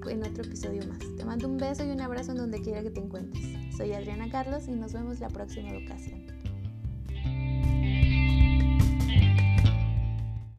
en 0.10 0.24
otro 0.24 0.44
episodio 0.44 0.82
más. 0.88 1.00
Te 1.18 1.26
mando 1.26 1.48
un 1.48 1.58
beso 1.58 1.84
y 1.84 1.90
un 1.90 2.02
abrazo 2.02 2.32
en 2.32 2.38
donde 2.38 2.62
quiera 2.62 2.84
que 2.84 2.92
te 2.92 3.00
encuentres. 3.00 3.44
Soy 3.76 3.94
Adriana 3.94 4.30
Carlos 4.30 4.68
y 4.68 4.72
nos 4.72 4.94
vemos 4.94 5.20
la 5.20 5.30
próxima 5.30 5.70
ocasión. 5.70 6.33